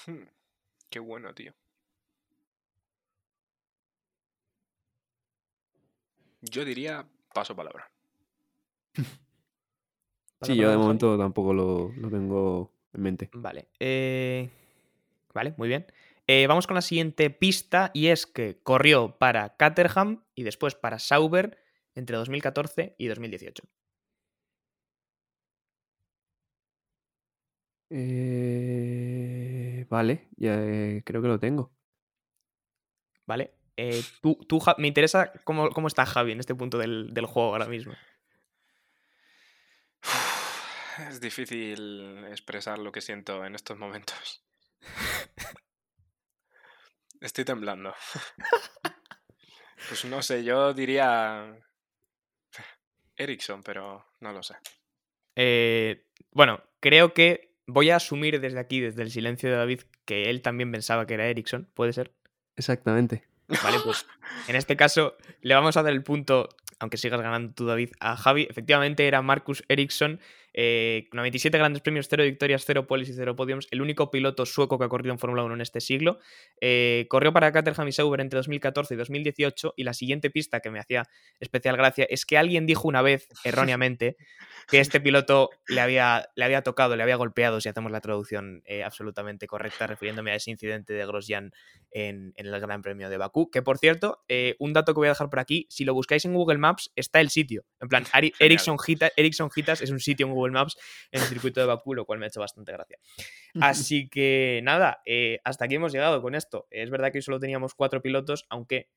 Hmm, 0.05 0.23
Qué 0.89 0.99
bueno, 0.99 1.33
tío. 1.33 1.53
Yo 6.41 6.63
diría 6.65 7.05
paso 7.33 7.55
palabra. 7.55 7.91
¿Pasa 8.93 9.13
Sí, 10.53 10.55
yo 10.55 10.69
de 10.69 10.77
momento 10.77 11.17
tampoco 11.17 11.53
lo, 11.53 11.91
lo 11.97 12.09
tengo 12.09 12.71
en 12.93 13.01
mente. 13.01 13.29
Vale. 13.33 13.67
eh, 13.79 14.49
Vale, 15.33 15.53
muy 15.57 15.67
bien. 15.67 15.85
Eh, 16.27 16.47
vamos 16.47 16.67
con 16.67 16.75
la 16.75 16.81
siguiente 16.81 17.29
pista 17.29 17.91
y 17.93 18.07
es 18.07 18.25
que 18.25 18.59
corrió 18.61 19.17
para 19.17 19.55
Caterham 19.57 20.23
y 20.35 20.43
después 20.43 20.75
para 20.75 20.99
Sauber 20.99 21.57
entre 21.95 22.17
2014 22.17 22.95
y 22.97 23.07
2018. 23.07 23.63
Eh, 27.91 29.85
vale, 29.89 30.27
ya 30.37 30.53
eh, 30.61 31.01
creo 31.05 31.21
que 31.21 31.27
lo 31.27 31.39
tengo. 31.39 31.73
¿Vale? 33.25 33.55
Eh, 33.77 34.03
tú, 34.21 34.35
tú, 34.47 34.61
me 34.77 34.87
interesa 34.87 35.31
cómo, 35.43 35.69
cómo 35.69 35.87
está 35.87 36.05
Javi 36.05 36.33
en 36.33 36.39
este 36.39 36.55
punto 36.55 36.77
del, 36.77 37.13
del 37.13 37.25
juego 37.25 37.49
ahora 37.49 37.67
mismo. 37.67 37.93
Es 41.09 41.21
difícil 41.21 42.25
expresar 42.25 42.77
lo 42.77 42.91
que 42.91 42.99
siento 42.99 43.45
en 43.45 43.55
estos 43.55 43.77
momentos. 43.77 44.43
Estoy 47.21 47.45
temblando. 47.45 47.93
Pues 49.87 50.03
no 50.05 50.21
sé, 50.21 50.43
yo 50.43 50.73
diría 50.73 51.57
Ericsson, 53.15 53.63
pero 53.63 54.13
no 54.19 54.33
lo 54.33 54.43
sé. 54.43 54.55
Bueno, 56.31 56.61
creo 56.79 57.13
que 57.13 57.48
voy 57.69 57.89
a 57.89 57.97
asumir 57.97 58.39
desde 58.39 58.59
aquí, 58.59 58.79
desde 58.79 59.01
el 59.01 59.11
silencio 59.11 59.49
de 59.49 59.55
David, 59.55 59.81
que 60.05 60.29
él 60.29 60.41
también 60.41 60.71
pensaba 60.71 61.05
que 61.05 61.13
era 61.13 61.27
Ericsson. 61.27 61.67
¿Puede 61.73 61.93
ser? 61.93 62.11
Exactamente. 62.55 63.23
Vale, 63.63 63.77
pues 63.83 64.05
en 64.47 64.55
este 64.55 64.75
caso 64.75 65.15
le 65.41 65.55
vamos 65.55 65.75
a 65.77 65.83
dar 65.83 65.91
el 65.91 66.03
punto, 66.03 66.49
aunque 66.79 66.97
sigas 66.97 67.21
ganando 67.21 67.53
tú, 67.53 67.65
David, 67.65 67.91
a 67.99 68.15
Javi. 68.15 68.47
Efectivamente 68.49 69.07
era 69.07 69.21
Marcus 69.21 69.63
Ericsson, 69.67 70.19
97 70.53 71.57
grandes 71.57 71.81
premios, 71.81 72.07
0 72.09 72.23
victorias, 72.23 72.63
0 72.65 72.87
polis 72.87 73.09
y 73.09 73.13
0 73.13 73.35
podiums. 73.35 73.67
El 73.71 73.81
único 73.81 74.11
piloto 74.11 74.45
sueco 74.45 74.77
que 74.79 74.85
ha 74.85 74.89
corrido 74.89 75.13
en 75.13 75.19
Fórmula 75.19 75.43
1 75.43 75.55
en 75.55 75.61
este 75.61 75.81
siglo. 75.81 76.19
corrió 77.07 77.33
para 77.33 77.51
Caterham 77.51 77.87
y 77.87 77.91
Sauber 77.91 78.21
entre 78.21 78.37
2014 78.37 78.93
y 78.93 78.97
2018. 78.97 79.73
Y 79.77 79.83
la 79.83 79.93
siguiente 79.93 80.29
pista 80.29 80.59
que 80.59 80.71
me 80.71 80.79
hacía 80.79 81.07
especial 81.39 81.77
gracia 81.77 82.05
es 82.09 82.25
que 82.25 82.37
alguien 82.37 82.65
dijo 82.65 82.87
una 82.87 83.01
vez, 83.01 83.27
erróneamente, 83.43 84.17
que 84.67 84.79
este 84.79 84.99
piloto 84.99 85.49
le 85.67 85.81
había, 85.81 86.29
le 86.35 86.45
había 86.45 86.61
tocado, 86.61 86.95
le 86.95 87.03
había 87.03 87.15
golpeado, 87.15 87.61
si 87.61 87.69
hacemos 87.69 87.91
la 87.91 88.01
traducción 88.01 88.63
absolutamente 88.83 89.47
correcta, 89.47 89.87
refiriéndome 89.87 90.31
a 90.31 90.35
ese 90.35 90.51
incidente 90.51 90.93
de 90.93 91.05
Grosjean 91.05 91.51
en, 91.91 92.33
en 92.35 92.45
el 92.45 92.59
Gran 92.59 92.81
Premio 92.81 93.09
de 93.09 93.17
Bakú. 93.17 93.49
Que 93.49 93.61
por 93.61 93.77
cierto, 93.77 94.23
un 94.57 94.73
dato 94.73 94.93
que 94.93 94.99
voy 94.99 95.07
a 95.07 95.11
dejar 95.11 95.29
por 95.29 95.39
aquí, 95.39 95.67
si 95.69 95.85
lo 95.85 95.93
buscáis 95.93 96.25
en 96.25 96.33
Google 96.33 96.57
Maps, 96.57 96.91
está 96.95 97.21
el 97.21 97.29
sitio. 97.29 97.65
En 97.79 97.87
plan, 97.87 98.05
Ericsson, 98.39 98.77
Hitas 99.55 99.81
es 99.81 99.89
un 99.91 99.99
sitio 99.99 100.25
en 100.25 100.33
Google 100.33 100.38
Maps 100.47 100.77
en 101.11 101.21
el 101.21 101.27
circuito 101.27 101.59
de 101.59 101.65
Bakú, 101.65 101.93
lo 101.93 102.05
cual 102.05 102.19
me 102.19 102.25
ha 102.25 102.29
hecho 102.29 102.39
bastante 102.39 102.71
gracia. 102.71 102.97
Así 103.59 104.09
que 104.09 104.61
nada, 104.63 105.01
eh, 105.05 105.39
hasta 105.43 105.65
aquí 105.65 105.75
hemos 105.75 105.91
llegado 105.91 106.21
con 106.21 106.35
esto. 106.35 106.67
Es 106.69 106.89
verdad 106.89 107.11
que 107.11 107.21
solo 107.21 107.39
teníamos 107.39 107.73
cuatro 107.73 108.01
pilotos, 108.01 108.45
aunque 108.49 108.89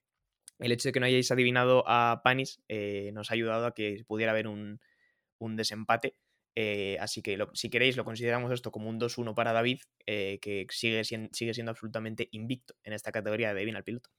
el 0.58 0.72
hecho 0.72 0.88
de 0.88 0.92
que 0.92 1.00
no 1.00 1.06
hayáis 1.06 1.30
adivinado 1.30 1.84
a 1.86 2.20
Panis 2.22 2.60
eh, 2.68 3.10
nos 3.12 3.30
ha 3.30 3.34
ayudado 3.34 3.66
a 3.66 3.74
que 3.74 4.04
pudiera 4.06 4.32
haber 4.32 4.46
un, 4.46 4.80
desempate. 5.40 6.16
Eh, 6.54 6.98
así 7.00 7.22
que 7.22 7.38
si 7.54 7.70
queréis 7.70 7.96
lo 7.96 8.04
consideramos 8.04 8.52
esto 8.52 8.70
como 8.70 8.88
un 8.88 9.00
2-1 9.00 9.34
para 9.34 9.52
David, 9.52 9.80
que 10.06 10.66
sigue, 10.70 11.02
sigue 11.04 11.54
siendo 11.54 11.70
absolutamente 11.70 12.28
invicto 12.32 12.74
en 12.84 12.92
esta 12.92 13.10
categoría 13.10 13.48
de 13.48 13.60
Adivina 13.60 13.78
al 13.78 13.84
piloto. 13.84 14.10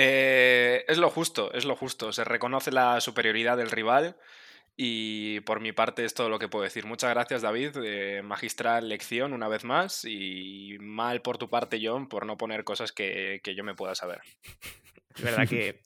Eh, 0.00 0.84
es 0.86 0.98
lo 0.98 1.10
justo, 1.10 1.52
es 1.52 1.64
lo 1.64 1.74
justo. 1.74 2.12
Se 2.12 2.24
reconoce 2.24 2.70
la 2.70 3.00
superioridad 3.00 3.56
del 3.56 3.70
rival 3.70 4.16
y 4.80 5.40
por 5.40 5.58
mi 5.58 5.72
parte 5.72 6.04
es 6.04 6.14
todo 6.14 6.28
lo 6.28 6.38
que 6.38 6.46
puedo 6.46 6.62
decir. 6.62 6.86
Muchas 6.86 7.10
gracias 7.10 7.42
David, 7.42 7.72
eh, 7.82 8.22
magistral 8.22 8.88
lección 8.88 9.32
una 9.32 9.48
vez 9.48 9.64
más 9.64 10.04
y 10.04 10.76
mal 10.78 11.20
por 11.20 11.36
tu 11.36 11.50
parte 11.50 11.80
John 11.82 12.08
por 12.08 12.24
no 12.24 12.38
poner 12.38 12.62
cosas 12.62 12.92
que, 12.92 13.42
yo 13.44 13.64
me 13.64 13.74
pueda 13.74 13.96
saber. 13.96 14.20
Es 15.16 15.22
verdad 15.22 15.48
que. 15.48 15.80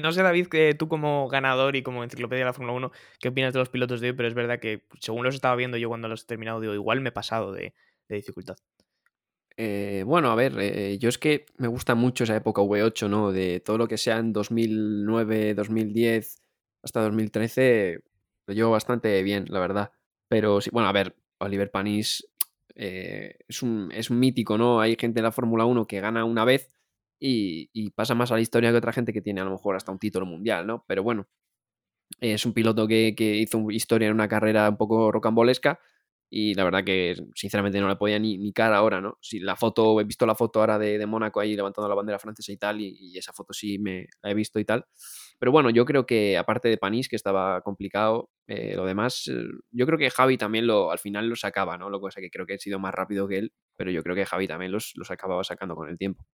no 0.00 0.12
sé, 0.12 0.22
David, 0.22 0.46
que 0.46 0.72
tú 0.72 0.88
como 0.88 1.28
ganador 1.28 1.76
y 1.76 1.82
como 1.82 2.02
enciclopedia 2.02 2.44
de 2.44 2.46
la 2.46 2.54
Fórmula 2.54 2.72
1, 2.72 2.92
¿qué 3.20 3.28
opinas 3.28 3.52
de 3.52 3.58
los 3.58 3.68
pilotos 3.68 4.00
de 4.00 4.08
hoy? 4.08 4.16
Pero 4.16 4.28
es 4.28 4.34
verdad 4.34 4.60
que, 4.60 4.84
según 4.98 5.22
los 5.22 5.34
estaba 5.34 5.54
viendo 5.54 5.76
yo 5.76 5.88
cuando 5.88 6.08
los 6.08 6.22
he 6.22 6.26
terminado, 6.26 6.60
digo, 6.60 6.72
igual 6.72 7.02
me 7.02 7.10
he 7.10 7.12
pasado 7.12 7.52
de 7.52 7.74
dificultad. 8.08 8.56
Eh, 9.58 10.04
bueno, 10.06 10.30
a 10.30 10.34
ver, 10.34 10.54
eh, 10.58 10.98
yo 10.98 11.10
es 11.10 11.18
que 11.18 11.44
me 11.56 11.68
gusta 11.68 11.94
mucho 11.94 12.24
esa 12.24 12.36
época 12.36 12.62
V8, 12.62 13.08
¿no? 13.08 13.32
De 13.32 13.60
todo 13.60 13.76
lo 13.76 13.88
que 13.88 13.98
sea 13.98 14.18
en 14.18 14.32
2009, 14.32 15.54
2010 15.54 16.45
hasta 16.86 17.02
2013, 17.02 18.00
lo 18.46 18.54
llevo 18.54 18.70
bastante 18.70 19.22
bien, 19.22 19.44
la 19.48 19.60
verdad. 19.60 19.92
Pero 20.28 20.60
sí, 20.60 20.70
bueno, 20.72 20.88
a 20.88 20.92
ver, 20.92 21.16
Oliver 21.38 21.70
Panis 21.70 22.26
eh, 22.74 23.36
es, 23.48 23.62
un, 23.62 23.90
es 23.92 24.10
un 24.10 24.18
mítico, 24.18 24.56
¿no? 24.58 24.80
Hay 24.80 24.96
gente 24.98 25.20
en 25.20 25.24
la 25.24 25.32
Fórmula 25.32 25.66
1 25.66 25.86
que 25.86 26.00
gana 26.00 26.24
una 26.24 26.44
vez 26.44 26.70
y, 27.20 27.70
y, 27.72 27.90
pasa 27.90 28.14
más 28.14 28.32
a 28.32 28.36
la 28.36 28.40
historia 28.40 28.70
que 28.70 28.78
otra 28.78 28.92
gente 28.92 29.12
que 29.12 29.22
tiene 29.22 29.40
a 29.40 29.44
lo 29.44 29.52
mejor 29.52 29.76
hasta 29.76 29.92
un 29.92 29.98
título 29.98 30.26
mundial, 30.26 30.66
¿no? 30.66 30.84
Pero 30.88 31.02
bueno, 31.02 31.28
es 32.20 32.46
un 32.46 32.52
piloto 32.52 32.86
que, 32.86 33.14
que 33.16 33.36
hizo 33.36 33.70
historia 33.70 34.08
en 34.08 34.14
una 34.14 34.28
carrera 34.28 34.68
un 34.68 34.76
poco 34.76 35.12
rocambolesca 35.12 35.80
y 36.28 36.54
la 36.54 36.64
verdad 36.64 36.84
que 36.84 37.14
sinceramente 37.34 37.80
no 37.80 37.88
le 37.88 37.96
podía 37.96 38.18
ni, 38.18 38.36
ni 38.38 38.52
cara 38.52 38.78
ahora, 38.78 39.00
¿no? 39.00 39.18
Si 39.20 39.38
la 39.38 39.56
foto, 39.56 40.00
he 40.00 40.04
visto 40.04 40.26
la 40.26 40.34
foto 40.34 40.60
ahora 40.60 40.78
de, 40.78 40.98
de 40.98 41.06
Mónaco 41.06 41.40
ahí 41.40 41.54
levantando 41.54 41.88
la 41.88 41.94
bandera 41.94 42.18
francesa 42.18 42.52
y 42.52 42.56
tal, 42.56 42.80
y, 42.80 43.16
esa 43.16 43.32
foto 43.32 43.52
sí 43.52 43.78
me 43.78 44.06
la 44.22 44.30
he 44.30 44.34
visto 44.34 44.58
y 44.58 44.64
tal. 44.64 44.86
Pero 45.38 45.52
bueno, 45.52 45.70
yo 45.70 45.84
creo 45.84 46.06
que 46.06 46.38
aparte 46.38 46.68
de 46.68 46.78
Panis, 46.78 47.08
que 47.08 47.16
estaba 47.16 47.60
complicado, 47.62 48.30
eh, 48.46 48.74
lo 48.74 48.86
demás, 48.86 49.28
eh, 49.28 49.44
yo 49.70 49.86
creo 49.86 49.98
que 49.98 50.10
Javi 50.10 50.38
también 50.38 50.66
lo, 50.66 50.90
al 50.90 50.98
final 50.98 51.28
lo 51.28 51.36
sacaba, 51.36 51.76
¿no? 51.76 51.90
Lo 51.90 52.00
pasa 52.00 52.20
que 52.20 52.30
creo 52.30 52.46
que 52.46 52.54
he 52.54 52.58
sido 52.58 52.78
más 52.78 52.94
rápido 52.94 53.28
que 53.28 53.38
él, 53.38 53.52
pero 53.76 53.90
yo 53.90 54.02
creo 54.02 54.14
que 54.16 54.26
Javi 54.26 54.46
también 54.48 54.72
los, 54.72 54.92
los 54.96 55.10
acababa 55.10 55.44
sacando 55.44 55.76
con 55.76 55.88
el 55.88 55.98
tiempo. 55.98 56.24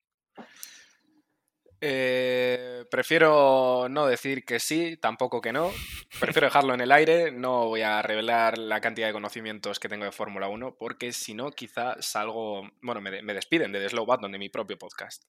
Eh, 1.84 2.84
prefiero 2.92 3.88
no 3.90 4.06
decir 4.06 4.44
que 4.44 4.60
sí, 4.60 4.96
tampoco 4.98 5.40
que 5.40 5.52
no. 5.52 5.72
Prefiero 6.20 6.46
dejarlo 6.46 6.74
en 6.74 6.80
el 6.80 6.92
aire. 6.92 7.32
No 7.32 7.66
voy 7.66 7.80
a 7.80 8.02
revelar 8.02 8.56
la 8.56 8.80
cantidad 8.80 9.08
de 9.08 9.12
conocimientos 9.12 9.80
que 9.80 9.88
tengo 9.88 10.04
de 10.04 10.12
Fórmula 10.12 10.46
1, 10.48 10.76
porque 10.78 11.12
si 11.12 11.34
no, 11.34 11.50
quizá 11.50 12.00
salgo. 12.00 12.70
Bueno, 12.82 13.00
me, 13.00 13.22
me 13.22 13.34
despiden 13.34 13.72
de 13.72 13.80
The 13.80 13.88
Slow 13.88 14.06
Button 14.06 14.30
de 14.30 14.38
mi 14.38 14.48
propio 14.48 14.78
podcast. 14.78 15.24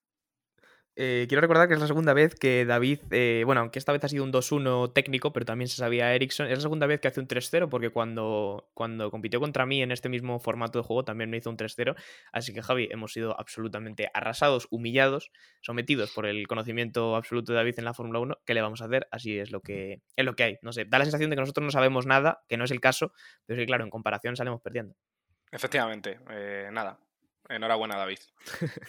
Eh, 0.96 1.26
quiero 1.28 1.42
recordar 1.42 1.68
que 1.68 1.74
es 1.74 1.80
la 1.80 1.88
segunda 1.88 2.14
vez 2.14 2.36
que 2.36 2.66
David, 2.66 3.00
eh, 3.10 3.42
bueno, 3.48 3.62
aunque 3.62 3.80
esta 3.80 3.92
vez 3.92 4.04
ha 4.04 4.10
sido 4.10 4.24
un 4.24 4.32
2-1 4.32 4.94
técnico, 4.94 5.34
pero 5.34 5.44
también 5.44 5.68
se 5.68 5.78
sabía 5.78 6.14
Ericsson, 6.14 6.46
es 6.46 6.60
la 6.60 6.62
segunda 6.62 6.86
vez 6.86 7.00
que 7.00 7.08
hace 7.08 7.20
un 7.20 7.28
3-0, 7.28 7.68
porque 7.68 7.90
cuando, 7.90 8.70
cuando 8.76 9.10
compitió 9.10 9.40
contra 9.40 9.66
mí 9.66 9.82
en 9.82 9.92
este 9.92 10.08
mismo 10.08 10.40
formato 10.40 10.78
de 10.78 10.84
juego 10.84 11.04
también 11.04 11.32
me 11.32 11.38
hizo 11.38 11.50
un 11.50 11.58
3-0. 11.58 11.96
Así 12.32 12.54
que, 12.54 12.62
Javi, 12.62 12.90
hemos 12.92 13.12
sido 13.12 13.40
absolutamente 13.40 14.08
arrasados, 14.14 14.68
humillados, 14.70 15.32
sometidos 15.62 16.12
por 16.12 16.28
el 16.28 16.48
conocimiento 16.48 17.16
absoluto 17.16 17.54
de 17.54 17.58
David 17.58 17.76
en 17.80 17.86
la 17.86 17.96
Fórmula 17.96 18.20
1. 18.20 18.38
¿Qué 18.46 18.54
le 18.54 18.62
vamos 18.62 18.82
a 18.84 18.86
hacer? 18.86 19.08
Así 19.10 19.40
es 19.40 19.52
lo 19.52 19.62
que, 19.62 20.04
es 20.16 20.26
lo 20.26 20.36
que 20.36 20.44
hay. 20.44 20.58
No 20.62 20.74
sé, 20.74 20.86
da 20.86 21.00
la 21.00 21.06
sensación 21.06 21.32
de 21.32 21.36
que 21.36 21.42
nosotros 21.42 21.66
no 21.66 21.72
sabemos 21.72 22.06
nada, 22.06 22.44
que 22.48 22.58
no 22.58 22.66
es 22.66 22.72
el 22.72 22.80
caso, 22.80 23.14
pero 23.48 23.60
sí, 23.60 23.66
claro, 23.66 23.84
en 23.84 23.90
comparación 23.90 24.36
salimos 24.36 24.62
perdiendo. 24.62 24.96
Efectivamente, 25.52 26.20
eh, 26.30 26.70
nada, 26.72 27.00
Enhorabuena, 27.50 27.98
David. 27.98 28.20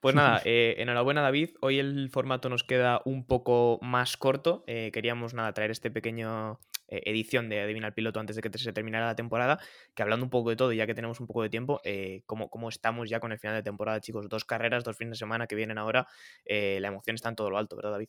pues 0.00 0.14
nada, 0.14 0.40
eh, 0.44 0.76
enhorabuena, 0.78 1.20
David. 1.20 1.50
Hoy 1.60 1.78
el 1.78 2.08
formato 2.10 2.48
nos 2.48 2.64
queda 2.64 3.02
un 3.04 3.26
poco 3.26 3.78
más 3.82 4.16
corto. 4.16 4.64
Eh, 4.66 4.90
queríamos 4.92 5.34
nada, 5.34 5.52
traer 5.52 5.70
este 5.70 5.90
pequeño 5.90 6.58
eh, 6.88 7.02
edición 7.04 7.48
de 7.48 7.60
Adivina 7.60 7.88
el 7.88 7.94
Piloto 7.94 8.18
antes 8.18 8.36
de 8.36 8.42
que 8.42 8.58
se 8.58 8.72
terminara 8.72 9.06
la 9.06 9.16
temporada. 9.16 9.60
Que 9.94 10.02
hablando 10.02 10.24
un 10.24 10.30
poco 10.30 10.50
de 10.50 10.56
todo, 10.56 10.72
ya 10.72 10.86
que 10.86 10.94
tenemos 10.94 11.20
un 11.20 11.26
poco 11.26 11.42
de 11.42 11.50
tiempo, 11.50 11.80
¿cómo, 12.26 12.48
¿cómo, 12.48 12.68
estamos 12.68 13.10
ya 13.10 13.20
con 13.20 13.32
el 13.32 13.38
final 13.38 13.56
de 13.56 13.62
temporada, 13.62 14.00
chicos? 14.00 14.28
Dos 14.28 14.44
carreras, 14.44 14.82
dos 14.82 14.96
fines 14.96 15.12
de 15.12 15.18
semana 15.18 15.46
que 15.46 15.54
vienen 15.54 15.78
ahora. 15.78 16.06
la 16.46 16.88
emoción 16.88 17.14
está 17.14 17.28
en 17.28 17.36
todo 17.36 17.50
lo 17.50 17.58
alto, 17.58 17.76
¿verdad, 17.76 17.92
David? 17.92 18.08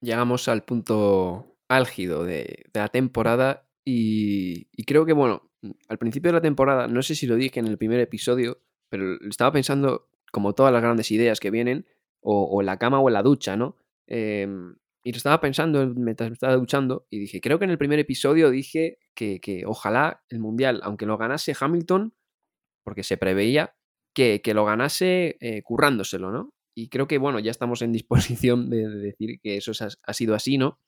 Llegamos 0.00 0.48
al 0.48 0.64
punto 0.64 1.56
álgido 1.66 2.24
de, 2.24 2.66
la 2.72 2.88
temporada 2.88 3.68
y, 3.84 4.68
y 4.70 4.84
creo 4.84 5.04
que, 5.06 5.12
bueno, 5.12 5.50
al 5.88 5.98
principio 5.98 6.28
de 6.28 6.34
la 6.34 6.40
temporada, 6.40 6.86
no 6.86 7.02
sé 7.02 7.14
si 7.14 7.26
lo 7.26 7.34
dije 7.34 7.58
en 7.58 7.66
el 7.66 7.78
primer 7.78 7.98
episodio, 7.98 8.62
pero 8.88 9.16
estaba 9.28 9.52
pensando, 9.52 10.08
como 10.32 10.54
todas 10.54 10.72
las 10.72 10.82
grandes 10.82 11.10
ideas 11.10 11.40
que 11.40 11.50
vienen, 11.50 11.86
o, 12.20 12.60
en 12.60 12.66
la 12.66 12.78
cama 12.78 13.00
o 13.00 13.08
en 13.08 13.14
la 13.14 13.22
ducha, 13.22 13.56
¿no? 13.56 13.76
Em, 14.06 14.76
y 15.04 15.12
lo 15.12 15.16
estaba 15.16 15.40
pensando 15.40 15.86
mientras 15.86 16.30
me 16.30 16.34
estaba 16.34 16.56
duchando 16.56 17.06
y 17.10 17.20
dije, 17.20 17.40
creo 17.40 17.58
que 17.58 17.64
en 17.64 17.70
el 17.70 17.78
primer 17.78 17.98
episodio 17.98 18.50
dije 18.50 18.98
que, 19.14 19.40
que 19.40 19.64
ojalá 19.66 20.22
el 20.28 20.40
Mundial, 20.40 20.80
aunque 20.82 21.06
lo 21.06 21.16
ganase 21.16 21.54
Hamilton, 21.58 22.14
porque 22.84 23.04
se 23.04 23.16
preveía, 23.16 23.74
que, 24.14 24.42
que 24.42 24.54
lo 24.54 24.64
ganase 24.64 25.36
eh, 25.40 25.62
currándoselo, 25.62 26.32
¿no? 26.32 26.52
Y 26.74 26.88
creo 26.88 27.06
que, 27.06 27.18
bueno, 27.18 27.38
ya 27.38 27.50
estamos 27.50 27.82
en 27.82 27.92
disposición 27.92 28.70
de, 28.70 28.88
decir 28.88 29.40
que 29.40 29.56
eso 29.56 29.72
ha 30.02 30.12
sido 30.12 30.34
así, 30.34 30.58
¿no? 30.58 30.78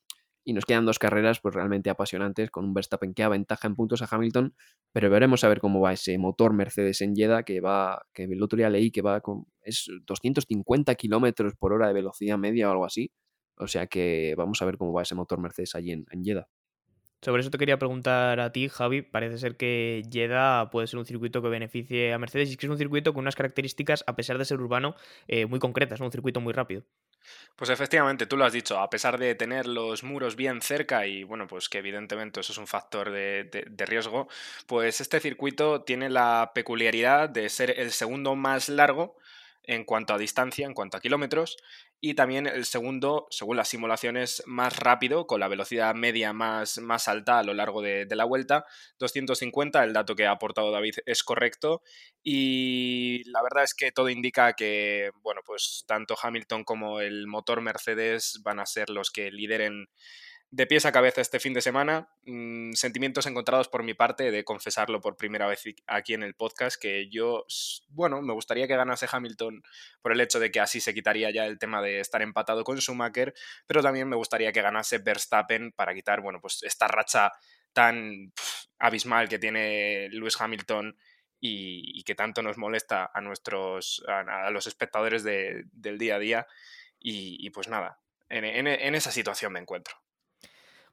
Y 0.44 0.52
nos 0.52 0.64
quedan 0.64 0.86
dos 0.86 0.98
carreras 0.98 1.40
pues 1.40 1.54
realmente 1.54 1.90
apasionantes 1.90 2.50
con 2.50 2.64
un 2.64 2.74
Verstappen 2.74 3.14
que 3.14 3.22
aventaja 3.22 3.68
en 3.68 3.76
puntos 3.76 4.02
a 4.02 4.08
Hamilton, 4.10 4.54
pero 4.92 5.10
veremos 5.10 5.44
a 5.44 5.48
ver 5.48 5.60
cómo 5.60 5.80
va 5.80 5.92
ese 5.92 6.16
motor 6.18 6.52
Mercedes 6.52 7.00
en 7.02 7.14
Jeddah 7.14 7.42
que 7.42 7.60
va, 7.60 8.02
que 8.12 8.24
el 8.24 8.42
otro 8.42 8.56
día 8.56 8.70
leí 8.70 8.90
que 8.90 9.02
va 9.02 9.20
con, 9.20 9.46
es 9.62 9.90
250 10.06 10.94
kilómetros 10.94 11.54
por 11.56 11.72
hora 11.72 11.88
de 11.88 11.94
velocidad 11.94 12.38
media 12.38 12.68
o 12.68 12.72
algo 12.72 12.84
así, 12.84 13.10
o 13.56 13.66
sea 13.66 13.86
que 13.86 14.34
vamos 14.36 14.60
a 14.62 14.64
ver 14.64 14.78
cómo 14.78 14.92
va 14.92 15.02
ese 15.02 15.14
motor 15.14 15.40
Mercedes 15.40 15.74
allí 15.74 15.92
en, 15.92 16.06
en 16.10 16.24
Jeddah. 16.24 16.48
Sobre 17.22 17.42
eso 17.42 17.50
te 17.50 17.58
quería 17.58 17.78
preguntar 17.78 18.40
a 18.40 18.50
ti, 18.50 18.68
Javi. 18.68 19.02
Parece 19.02 19.36
ser 19.36 19.58
que 19.58 20.02
Jeddah 20.10 20.70
puede 20.70 20.86
ser 20.86 20.98
un 20.98 21.04
circuito 21.04 21.42
que 21.42 21.48
beneficie 21.48 22.14
a 22.14 22.18
Mercedes 22.18 22.50
y 22.50 22.56
que 22.56 22.64
es 22.64 22.70
un 22.70 22.78
circuito 22.78 23.12
con 23.12 23.20
unas 23.20 23.36
características, 23.36 24.04
a 24.06 24.16
pesar 24.16 24.38
de 24.38 24.46
ser 24.46 24.58
urbano, 24.58 24.94
eh, 25.28 25.44
muy 25.44 25.58
concretas, 25.58 26.00
un 26.00 26.10
circuito 26.10 26.40
muy 26.40 26.54
rápido. 26.54 26.82
Pues 27.56 27.70
efectivamente, 27.70 28.26
tú 28.26 28.36
lo 28.36 28.44
has 28.44 28.52
dicho, 28.52 28.78
a 28.78 28.88
pesar 28.88 29.18
de 29.18 29.34
tener 29.34 29.66
los 29.66 30.02
muros 30.02 30.34
bien 30.36 30.62
cerca 30.62 31.06
y 31.06 31.24
bueno, 31.24 31.46
pues 31.46 31.68
que 31.68 31.78
evidentemente 31.78 32.40
eso 32.40 32.52
es 32.52 32.58
un 32.58 32.66
factor 32.66 33.10
de, 33.10 33.44
de, 33.44 33.86
riesgo, 33.86 34.28
pues 34.66 35.00
este 35.00 35.20
circuito 35.20 35.82
tiene 35.82 36.08
la 36.08 36.52
peculiaridad 36.54 37.28
de 37.28 37.48
ser 37.50 37.78
el 37.78 37.90
segundo 37.92 38.34
más 38.34 38.68
largo 38.68 39.16
en 39.64 39.84
cuanto 39.84 40.14
a 40.14 40.18
distancia, 40.18 40.66
en 40.66 40.74
cuanto 40.74 40.96
a 40.96 41.00
kilómetros, 41.00 41.58
y 42.02 42.14
también 42.14 42.46
el 42.46 42.64
segundo, 42.64 43.26
según 43.30 43.58
las 43.58 43.68
simulaciones, 43.68 44.42
más 44.46 44.78
rápido, 44.78 45.26
con 45.26 45.38
la 45.38 45.48
velocidad 45.48 45.94
media 45.94 46.32
más, 46.32 46.78
más 46.78 47.08
alta 47.08 47.38
a 47.38 47.42
lo 47.42 47.52
largo 47.52 47.82
de, 47.82 48.06
la 48.10 48.24
vuelta, 48.24 48.64
250, 48.98 49.84
el 49.84 49.92
dato 49.92 50.16
que 50.16 50.26
ha 50.26 50.30
aportado 50.30 50.70
David 50.70 50.94
es 51.04 51.22
correcto, 51.22 51.82
y 52.22 53.22
la 53.30 53.42
verdad 53.42 53.64
es 53.64 53.74
que 53.74 53.92
todo 53.92 54.08
indica 54.08 54.54
que, 54.54 55.10
bueno, 55.22 55.42
pues 55.44 55.84
tanto 55.86 56.16
Hamilton 56.20 56.64
como 56.64 57.00
el 57.00 57.26
motor 57.26 57.60
Mercedes 57.60 58.40
van 58.42 58.60
a 58.60 58.66
ser 58.66 58.88
los 58.88 59.10
que 59.10 59.30
lideren 59.30 59.88
de 60.52 60.66
pies 60.66 60.84
a 60.84 60.92
cabeza 60.92 61.20
este 61.20 61.38
fin 61.38 61.54
de 61.54 61.60
semana. 61.60 62.08
Mm, 62.24 62.72
sentimientos 62.72 63.26
encontrados 63.26 63.68
por 63.68 63.84
mi 63.84 63.94
parte 63.94 64.30
de 64.30 64.44
confesarlo 64.44 65.00
por 65.00 65.16
primera 65.16 65.46
vez 65.46 65.62
aquí 65.86 66.14
en 66.14 66.22
el 66.22 66.34
podcast, 66.34 66.80
que 66.80 67.08
yo, 67.08 67.46
bueno, 67.88 68.20
me 68.22 68.32
gustaría 68.32 68.66
que 68.66 68.76
ganase 68.76 69.06
Hamilton 69.10 69.62
por 70.02 70.12
el 70.12 70.20
hecho 70.20 70.40
de 70.40 70.50
que 70.50 70.60
así 70.60 70.80
se 70.80 70.92
quitaría 70.92 71.30
ya 71.30 71.46
el 71.46 71.58
tema 71.58 71.80
de 71.82 72.00
estar 72.00 72.20
empatado 72.22 72.64
con 72.64 72.78
Schumacher, 72.78 73.32
pero 73.66 73.82
también 73.82 74.08
me 74.08 74.16
gustaría 74.16 74.52
que 74.52 74.62
ganase 74.62 74.98
Verstappen 74.98 75.72
para 75.72 75.94
quitar, 75.94 76.20
bueno, 76.20 76.40
pues 76.40 76.62
esta 76.64 76.88
racha 76.88 77.32
tan 77.72 78.32
abismal 78.78 79.28
que 79.28 79.38
tiene 79.38 80.08
Lewis 80.10 80.40
Hamilton 80.40 80.96
y, 81.40 82.02
que 82.04 82.14
tanto 82.14 82.42
nos 82.42 82.58
molesta 82.58 83.10
a 83.14 83.20
nuestros 83.20 84.04
a, 84.08 84.50
los 84.50 84.66
espectadores 84.66 85.22
del 85.24 85.98
día 85.98 86.16
a 86.16 86.18
día. 86.18 86.46
Y, 86.98 87.48
pues 87.50 87.68
nada, 87.68 88.00
en 88.28 88.94
esa 88.94 89.10
situación 89.10 89.52
me 89.52 89.60
encuentro. 89.60 89.96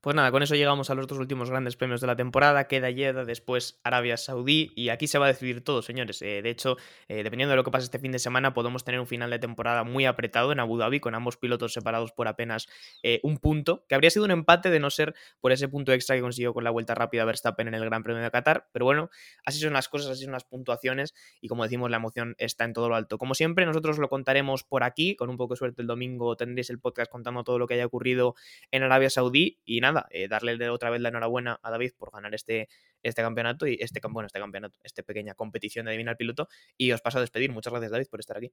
Pues 0.01 0.15
nada, 0.15 0.31
con 0.31 0.43
eso 0.43 0.53
llegamos 0.53 0.91
a 0.91 0.95
los 0.95 1.07
dos 1.07 1.17
últimos 1.17 1.49
grandes 1.49 1.75
premios 1.75 2.01
de 2.01 2.07
la 2.07 2.15
temporada. 2.15 2.67
Queda 2.67 2.93
Jeddah, 2.93 3.25
después 3.25 3.79
Arabia 3.83 4.15
Saudí 4.15 4.71
y 4.75 4.89
aquí 4.89 5.07
se 5.07 5.17
va 5.17 5.25
a 5.25 5.29
decidir 5.29 5.63
todo, 5.63 5.81
señores. 5.81 6.21
Eh, 6.21 6.41
de 6.43 6.49
hecho, 6.51 6.77
eh, 7.07 7.23
dependiendo 7.23 7.51
de 7.51 7.55
lo 7.55 7.63
que 7.63 7.71
pase 7.71 7.85
este 7.85 7.97
fin 7.97 8.11
de 8.11 8.19
semana, 8.19 8.53
podemos 8.53 8.83
tener 8.83 8.99
un 8.99 9.07
final 9.07 9.31
de 9.31 9.39
temporada 9.39 9.83
muy 9.83 10.05
apretado 10.05 10.51
en 10.51 10.59
Abu 10.59 10.77
Dhabi 10.77 10.99
con 10.99 11.15
ambos 11.15 11.37
pilotos 11.37 11.73
separados 11.73 12.11
por 12.11 12.27
apenas 12.27 12.67
eh, 13.01 13.19
un 13.23 13.37
punto, 13.39 13.85
que 13.89 13.95
habría 13.95 14.11
sido 14.11 14.25
un 14.25 14.31
empate 14.31 14.69
de 14.69 14.79
no 14.79 14.91
ser 14.91 15.15
por 15.39 15.51
ese 15.51 15.67
punto 15.67 15.91
extra 15.91 16.15
que 16.15 16.21
consiguió 16.21 16.53
con 16.53 16.63
la 16.63 16.69
vuelta 16.69 16.93
rápida 16.93 17.25
Verstappen 17.25 17.67
en 17.67 17.73
el 17.73 17.83
Gran 17.83 18.03
Premio 18.03 18.21
de 18.21 18.29
Qatar. 18.29 18.69
Pero 18.71 18.85
bueno, 18.85 19.09
así 19.45 19.59
son 19.59 19.73
las 19.73 19.89
cosas, 19.89 20.11
así 20.11 20.25
son 20.25 20.31
las 20.31 20.43
puntuaciones 20.43 21.15
y 21.41 21.47
como 21.47 21.63
decimos, 21.63 21.89
la 21.89 21.97
emoción 21.97 22.35
está 22.37 22.65
en 22.65 22.73
todo 22.73 22.87
lo 22.87 22.95
alto. 22.95 23.17
Como 23.17 23.33
siempre, 23.33 23.65
nosotros 23.65 23.97
lo 23.97 24.09
contaremos 24.09 24.63
por 24.63 24.83
aquí. 24.83 25.15
Con 25.15 25.31
un 25.31 25.37
poco 25.37 25.55
de 25.55 25.57
suerte 25.57 25.81
el 25.81 25.87
domingo 25.87 26.37
tendréis 26.37 26.69
el 26.69 26.79
podcast 26.79 27.11
contando 27.11 27.43
todo 27.43 27.57
lo 27.57 27.65
que 27.65 27.73
haya 27.73 27.85
ocurrido 27.85 28.35
en 28.69 28.83
Arabia 28.83 29.09
Saudí 29.09 29.59
y 29.65 29.81
nada 29.81 29.86
eh, 30.09 30.27
darle 30.27 30.69
otra 30.69 30.89
vez 30.89 31.01
la 31.01 31.09
enhorabuena 31.09 31.59
a 31.61 31.71
David 31.71 31.91
por 31.97 32.11
ganar 32.11 32.33
este, 32.33 32.69
este 33.03 33.21
campeonato 33.21 33.67
y 33.67 33.77
este, 33.79 33.99
bueno, 34.09 34.27
este 34.27 34.39
campeonato, 34.39 34.79
esta 34.83 35.03
pequeña 35.03 35.33
competición 35.33 35.85
de 35.85 35.91
adivinar 35.91 36.17
piloto. 36.17 36.47
Y 36.77 36.91
os 36.91 37.01
paso 37.01 37.17
a 37.17 37.21
despedir. 37.21 37.51
Muchas 37.51 37.71
gracias, 37.71 37.91
David, 37.91 38.07
por 38.09 38.19
estar 38.19 38.37
aquí. 38.37 38.51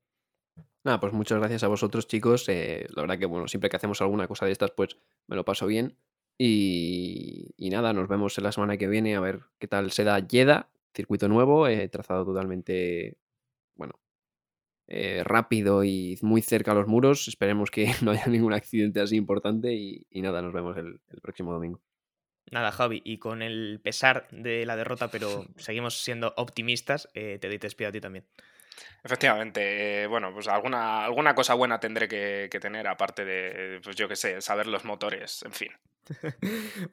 Nada, 0.84 1.00
pues 1.00 1.12
muchas 1.12 1.38
gracias 1.38 1.64
a 1.64 1.68
vosotros, 1.68 2.06
chicos. 2.06 2.48
Eh, 2.48 2.86
la 2.94 3.02
verdad 3.02 3.18
que, 3.18 3.26
bueno, 3.26 3.48
siempre 3.48 3.70
que 3.70 3.76
hacemos 3.76 4.00
alguna 4.00 4.28
cosa 4.28 4.46
de 4.46 4.52
estas, 4.52 4.70
pues 4.70 4.96
me 5.26 5.36
lo 5.36 5.44
paso 5.44 5.66
bien. 5.66 5.98
Y, 6.36 7.54
nada, 7.70 7.92
nos 7.92 8.08
vemos 8.08 8.36
en 8.38 8.44
la 8.44 8.52
semana 8.52 8.76
que 8.76 8.88
viene 8.88 9.16
a 9.16 9.20
ver 9.20 9.42
qué 9.58 9.68
tal 9.68 9.92
se 9.92 10.04
da 10.04 10.18
Yeda, 10.18 10.70
circuito 10.94 11.28
nuevo, 11.28 11.68
eh, 11.68 11.88
trazado 11.88 12.24
totalmente, 12.24 13.18
eh, 14.86 15.22
rápido 15.24 15.82
y 15.82 16.18
muy 16.22 16.42
cerca 16.42 16.72
a 16.72 16.74
los 16.74 16.86
muros. 16.86 17.28
Esperemos 17.28 17.70
que 17.70 17.86
no 18.02 18.10
haya 18.10 18.26
ningún 18.26 18.52
accidente 18.52 19.00
así 19.00 19.16
importante 19.16 19.72
y, 19.72 20.06
nada, 20.22 20.42
nos 20.42 20.52
vemos 20.52 20.76
el, 20.76 21.00
próximo 21.22 21.52
domingo. 21.52 21.80
Nada, 22.50 22.72
Javi, 22.72 23.00
y 23.04 23.18
con 23.18 23.40
el 23.40 23.80
pesar 23.82 24.28
de 24.30 24.66
la 24.66 24.76
derrota, 24.76 25.08
pero 25.08 25.46
seguimos 25.56 26.02
siendo 26.02 26.34
optimistas, 26.36 27.08
eh, 27.14 27.38
te 27.40 27.48
doy 27.48 27.58
despido 27.58 27.88
a 27.88 27.92
ti 27.92 28.00
también. 28.00 28.26
Efectivamente, 29.02 30.02
eh, 30.02 30.06
bueno, 30.06 30.32
pues 30.32 30.48
alguna, 30.48 31.04
alguna 31.04 31.34
cosa 31.34 31.54
buena 31.54 31.78
tendré 31.78 32.08
que, 32.08 32.48
tener, 32.60 32.88
aparte 32.88 33.24
de, 33.24 33.80
pues 33.82 33.96
yo 33.96 34.08
qué 34.08 34.16
sé, 34.16 34.40
saber 34.40 34.66
los 34.66 34.84
motores, 34.84 35.42
en 35.44 35.52
fin. 35.52 35.68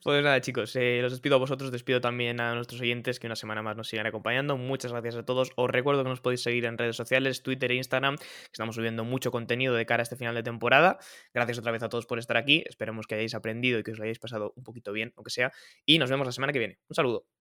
Pues 0.03 0.23
nada, 0.23 0.39
chicos, 0.41 0.75
eh, 0.75 0.99
los 1.01 1.11
despido 1.11 1.35
a 1.35 1.39
vosotros, 1.39 1.71
despido 1.71 2.01
también 2.01 2.39
a 2.39 2.55
nuestros 2.55 2.81
oyentes 2.81 3.19
que 3.19 3.27
una 3.27 3.35
semana 3.35 3.61
más 3.61 3.75
nos 3.75 3.87
sigan 3.87 4.07
acompañando. 4.07 4.57
Muchas 4.57 4.91
gracias 4.91 5.15
a 5.15 5.25
todos. 5.25 5.51
Os 5.55 5.69
recuerdo 5.69 6.03
que 6.03 6.09
nos 6.09 6.21
podéis 6.21 6.41
seguir 6.41 6.65
en 6.65 6.77
redes 6.77 6.95
sociales, 6.95 7.43
Twitter 7.43 7.71
e 7.71 7.75
Instagram, 7.75 8.15
estamos 8.51 8.75
subiendo 8.75 9.03
mucho 9.03 9.31
contenido 9.31 9.75
de 9.75 9.85
cara 9.85 10.01
a 10.01 10.03
este 10.03 10.15
final 10.15 10.35
de 10.35 10.43
temporada. 10.43 10.99
Gracias 11.33 11.59
otra 11.59 11.71
vez 11.71 11.83
a 11.83 11.89
todos 11.89 12.05
por 12.05 12.19
estar 12.19 12.37
aquí. 12.37 12.63
Esperemos 12.67 13.07
que 13.07 13.15
hayáis 13.15 13.35
aprendido 13.35 13.79
y 13.79 13.83
que 13.83 13.91
os 13.91 13.99
hayáis 13.99 14.19
pasado 14.19 14.53
un 14.55 14.63
poquito 14.63 14.91
bien, 14.91 15.13
aunque 15.15 15.31
sea. 15.31 15.51
Y 15.85 15.99
nos 15.99 16.09
vemos 16.09 16.25
la 16.25 16.31
semana 16.31 16.53
que 16.53 16.59
viene. 16.59 16.79
Un 16.87 16.95
saludo. 16.95 17.40